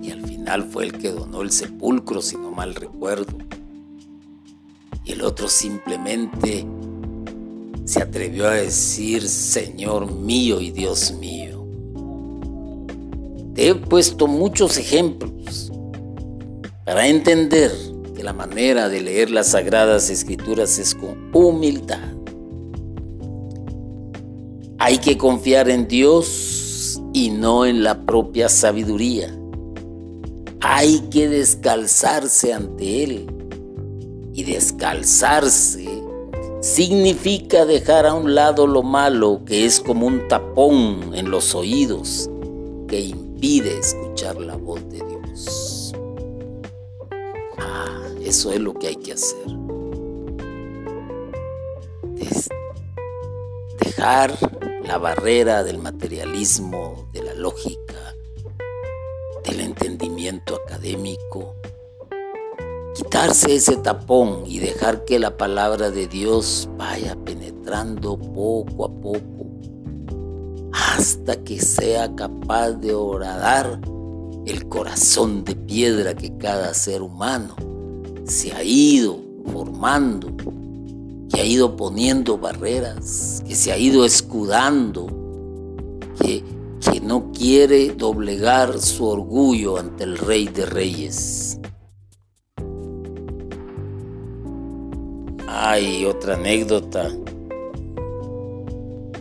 y 0.01 0.09
al 0.09 0.25
final 0.25 0.63
fue 0.63 0.85
el 0.85 0.93
que 0.93 1.11
donó 1.11 1.43
el 1.43 1.51
sepulcro, 1.51 2.23
si 2.23 2.37
no 2.37 2.49
mal 2.51 2.73
recuerdo. 2.73 3.37
Y 5.05 5.11
el 5.11 5.21
otro 5.21 5.47
simplemente 5.47 6.65
se 7.89 8.03
atrevió 8.03 8.47
a 8.47 8.53
decir, 8.53 9.27
Señor 9.27 10.11
mío 10.11 10.61
y 10.61 10.69
Dios 10.69 11.11
mío. 11.13 11.65
Te 13.55 13.69
he 13.69 13.73
puesto 13.73 14.27
muchos 14.27 14.77
ejemplos 14.77 15.71
para 16.85 17.07
entender 17.07 17.71
que 18.15 18.21
la 18.21 18.31
manera 18.31 18.89
de 18.89 19.01
leer 19.01 19.31
las 19.31 19.47
sagradas 19.47 20.11
escrituras 20.11 20.77
es 20.77 20.93
con 20.93 21.31
humildad. 21.33 22.13
Hay 24.77 24.99
que 24.99 25.17
confiar 25.17 25.67
en 25.67 25.87
Dios 25.87 27.01
y 27.11 27.31
no 27.31 27.65
en 27.65 27.81
la 27.81 28.05
propia 28.05 28.49
sabiduría. 28.49 29.35
Hay 30.61 30.99
que 31.09 31.27
descalzarse 31.27 32.53
ante 32.53 33.03
Él. 33.03 33.35
Y 34.31 34.43
descalzarse 34.43 35.78
significa 36.61 37.65
dejar 37.65 38.05
a 38.05 38.13
un 38.13 38.35
lado 38.35 38.67
lo 38.67 38.83
malo 38.83 39.41
que 39.45 39.65
es 39.65 39.79
como 39.79 40.07
un 40.07 40.27
tapón 40.27 41.11
en 41.13 41.31
los 41.31 41.55
oídos 41.55 42.29
que 42.87 42.99
impide 42.99 43.77
escuchar 43.77 44.39
la 44.41 44.55
voz 44.55 44.81
de 44.89 44.97
Dios. 44.97 45.93
Ah, 47.57 48.01
eso 48.21 48.51
es 48.51 48.59
lo 48.59 48.73
que 48.73 48.87
hay 48.87 48.95
que 48.95 49.13
hacer. 49.13 49.59
dejar 53.99 54.33
la 54.85 54.97
barrera 54.97 55.61
del 55.63 55.77
materialismo, 55.77 57.09
de 57.11 57.21
la 57.21 57.33
lógica, 57.33 58.15
del 59.43 59.59
entendimiento 59.59 60.55
académico 60.55 61.55
quitarse 62.99 63.55
ese 63.55 63.77
tapón 63.77 64.43
y 64.45 64.59
dejar 64.59 65.05
que 65.05 65.19
la 65.19 65.37
palabra 65.37 65.89
de 65.89 66.05
Dios 66.05 66.67
vaya 66.77 67.15
penetrando 67.23 68.17
poco 68.17 68.85
a 68.85 68.89
poco 68.89 69.47
hasta 70.73 71.41
que 71.45 71.61
sea 71.61 72.13
capaz 72.13 72.73
de 72.73 72.93
horadar 72.93 73.79
el 74.45 74.67
corazón 74.67 75.45
de 75.45 75.55
piedra 75.55 76.13
que 76.13 76.35
cada 76.37 76.73
ser 76.73 77.01
humano 77.01 77.55
se 78.25 78.51
ha 78.51 78.63
ido 78.65 79.21
formando, 79.53 80.27
que 81.33 81.39
ha 81.39 81.45
ido 81.45 81.77
poniendo 81.77 82.37
barreras, 82.37 83.41
que 83.47 83.55
se 83.55 83.71
ha 83.71 83.77
ido 83.77 84.03
escudando 84.03 85.07
que, 86.21 86.43
que 86.81 86.99
no 86.99 87.31
quiere 87.31 87.93
doblegar 87.93 88.77
su 88.81 89.05
orgullo 89.05 89.77
ante 89.77 90.03
el 90.03 90.17
Rey 90.17 90.47
de 90.47 90.65
Reyes. 90.65 91.59
Hay 95.61 96.05
otra 96.05 96.35
anécdota 96.35 97.11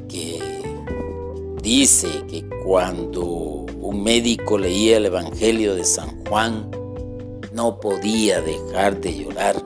que 0.09 0.39
dice 1.61 2.07
que 2.31 2.49
cuando 2.65 3.67
un 3.81 4.05
médico 4.05 4.57
leía 4.57 4.99
el 4.99 5.07
Evangelio 5.07 5.75
de 5.75 5.83
San 5.83 6.25
Juan, 6.27 6.71
no 7.53 7.81
podía 7.81 8.41
dejar 8.41 9.01
de 9.01 9.19
llorar. 9.19 9.57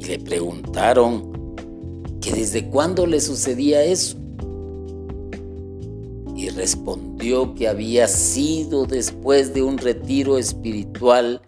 Y 0.00 0.06
le 0.06 0.18
preguntaron 0.18 1.54
que 2.20 2.32
desde 2.32 2.68
cuándo 2.68 3.06
le 3.06 3.20
sucedía 3.20 3.84
eso. 3.84 4.18
Y 6.34 6.48
respondió 6.48 7.54
que 7.54 7.68
había 7.68 8.08
sido 8.08 8.86
después 8.86 9.54
de 9.54 9.62
un 9.62 9.78
retiro 9.78 10.36
espiritual 10.36 11.42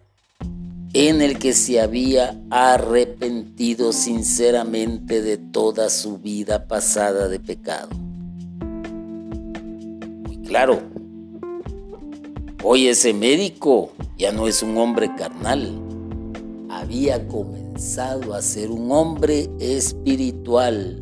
en 0.94 1.22
el 1.22 1.38
que 1.38 1.54
se 1.54 1.80
había 1.80 2.38
arrepentido 2.50 3.94
sinceramente 3.94 5.22
de 5.22 5.38
toda 5.38 5.88
su 5.88 6.18
vida 6.18 6.68
pasada 6.68 7.28
de 7.28 7.40
pecado. 7.40 7.88
Muy 10.26 10.36
claro, 10.46 10.80
hoy 12.62 12.88
ese 12.88 13.14
médico 13.14 13.92
ya 14.18 14.32
no 14.32 14.46
es 14.46 14.62
un 14.62 14.76
hombre 14.76 15.14
carnal, 15.16 15.80
había 16.68 17.26
comenzado 17.26 18.34
a 18.34 18.42
ser 18.42 18.70
un 18.70 18.92
hombre 18.92 19.48
espiritual 19.60 21.00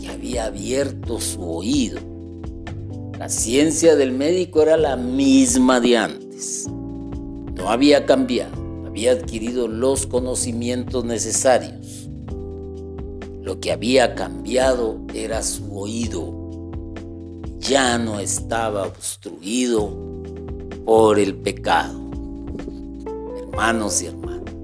que 0.00 0.08
había 0.08 0.46
abierto 0.46 1.20
su 1.20 1.42
oído. 1.42 2.00
La 3.18 3.28
ciencia 3.28 3.96
del 3.96 4.12
médico 4.12 4.62
era 4.62 4.78
la 4.78 4.96
misma 4.96 5.78
de 5.78 5.98
antes, 5.98 6.66
no 7.54 7.68
había 7.68 8.06
cambiado 8.06 8.63
había 8.94 9.10
adquirido 9.10 9.66
los 9.66 10.06
conocimientos 10.06 11.04
necesarios. 11.04 12.08
Lo 13.42 13.58
que 13.58 13.72
había 13.72 14.14
cambiado 14.14 15.00
era 15.12 15.42
su 15.42 15.76
oído. 15.76 16.32
Ya 17.58 17.98
no 17.98 18.20
estaba 18.20 18.84
obstruido 18.84 19.92
por 20.84 21.18
el 21.18 21.34
pecado. 21.34 22.00
Hermanos 23.36 24.00
y 24.00 24.06
hermanas, 24.06 24.54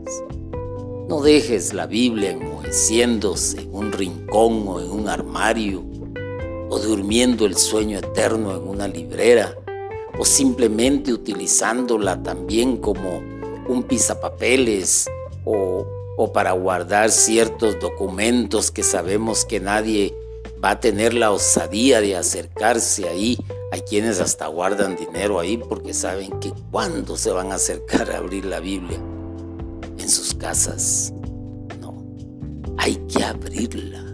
no 1.09 1.21
dejes 1.23 1.75
la 1.75 1.89
Biblia 1.89 2.31
enmoheciéndose 2.31 3.63
en 3.63 3.75
un 3.75 3.91
rincón 3.91 4.65
o 4.69 4.79
en 4.79 4.93
un 4.93 5.09
armario, 5.09 5.83
o 6.69 6.79
durmiendo 6.79 7.47
el 7.47 7.57
sueño 7.57 7.99
eterno 7.99 8.57
en 8.57 8.63
una 8.63 8.87
librera, 8.87 9.57
o 10.17 10.25
simplemente 10.25 11.13
utilizándola 11.13 12.23
también 12.23 12.77
como 12.77 13.40
un 13.71 13.85
pisapapeles 13.85 15.09
o, 15.45 15.87
o 16.17 16.33
para 16.33 16.53
guardar 16.53 17.11
ciertos 17.11 17.79
documentos 17.81 18.71
que 18.71 18.83
sabemos 18.83 19.45
que 19.45 19.61
nadie 19.61 20.15
va 20.63 20.71
a 20.71 20.81
tener 20.81 21.15
la 21.15 21.31
osadía 21.31 22.01
de 22.01 22.17
acercarse 22.17 23.09
ahí. 23.09 23.39
Hay 23.73 23.83
quienes 23.83 24.21
hasta 24.21 24.49
guardan 24.49 24.97
dinero 24.97 25.39
ahí 25.39 25.57
porque 25.57 25.95
saben 25.95 26.39
que 26.41 26.53
cuando 26.71 27.17
se 27.17 27.31
van 27.31 27.53
a 27.53 27.55
acercar 27.55 28.11
a 28.11 28.19
abrir 28.19 28.45
la 28.45 28.61
Biblia 28.61 28.99
en 29.99 30.09
sus 30.09 30.35
casas. 30.35 31.13
No, 31.81 32.05
hay 32.77 32.97
que 33.09 33.23
abrirla, 33.23 34.05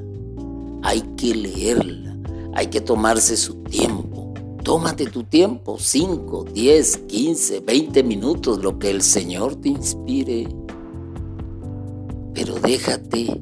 hay 0.83 1.01
que 1.17 1.35
leerla, 1.35 2.17
hay 2.55 2.67
que 2.67 2.83
tomarse 2.83 3.37
su 3.37 3.55
tiempo 3.65 4.16
Tómate 4.67 5.07
tu 5.07 5.23
tiempo, 5.23 5.79
5, 5.79 6.47
10, 6.53 6.97
15, 7.07 7.61
20 7.61 8.03
minutos, 8.03 8.61
lo 8.65 8.81
que 8.81 8.91
el 8.91 9.01
Señor 9.01 9.55
te 9.55 9.69
inspire. 9.69 10.49
Pero 12.35 12.55
déjate 12.55 13.41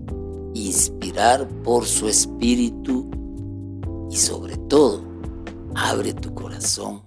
inspirar 0.52 1.48
por 1.62 1.86
su 1.86 2.08
espíritu 2.08 3.08
y 4.10 4.16
sobre 4.16 4.58
todo, 4.68 5.00
abre 5.74 6.12
tu 6.12 6.34
corazón 6.34 7.06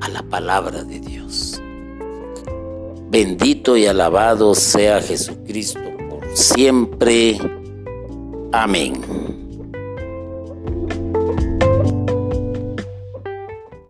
a 0.00 0.08
la 0.08 0.22
palabra 0.22 0.84
de 0.84 1.00
Dios. 1.00 1.60
Bendito 3.10 3.76
y 3.76 3.86
alabado 3.86 4.54
sea 4.54 5.02
Jesucristo 5.02 5.80
por 6.08 6.24
siempre. 6.36 7.36
Amén. 8.52 9.37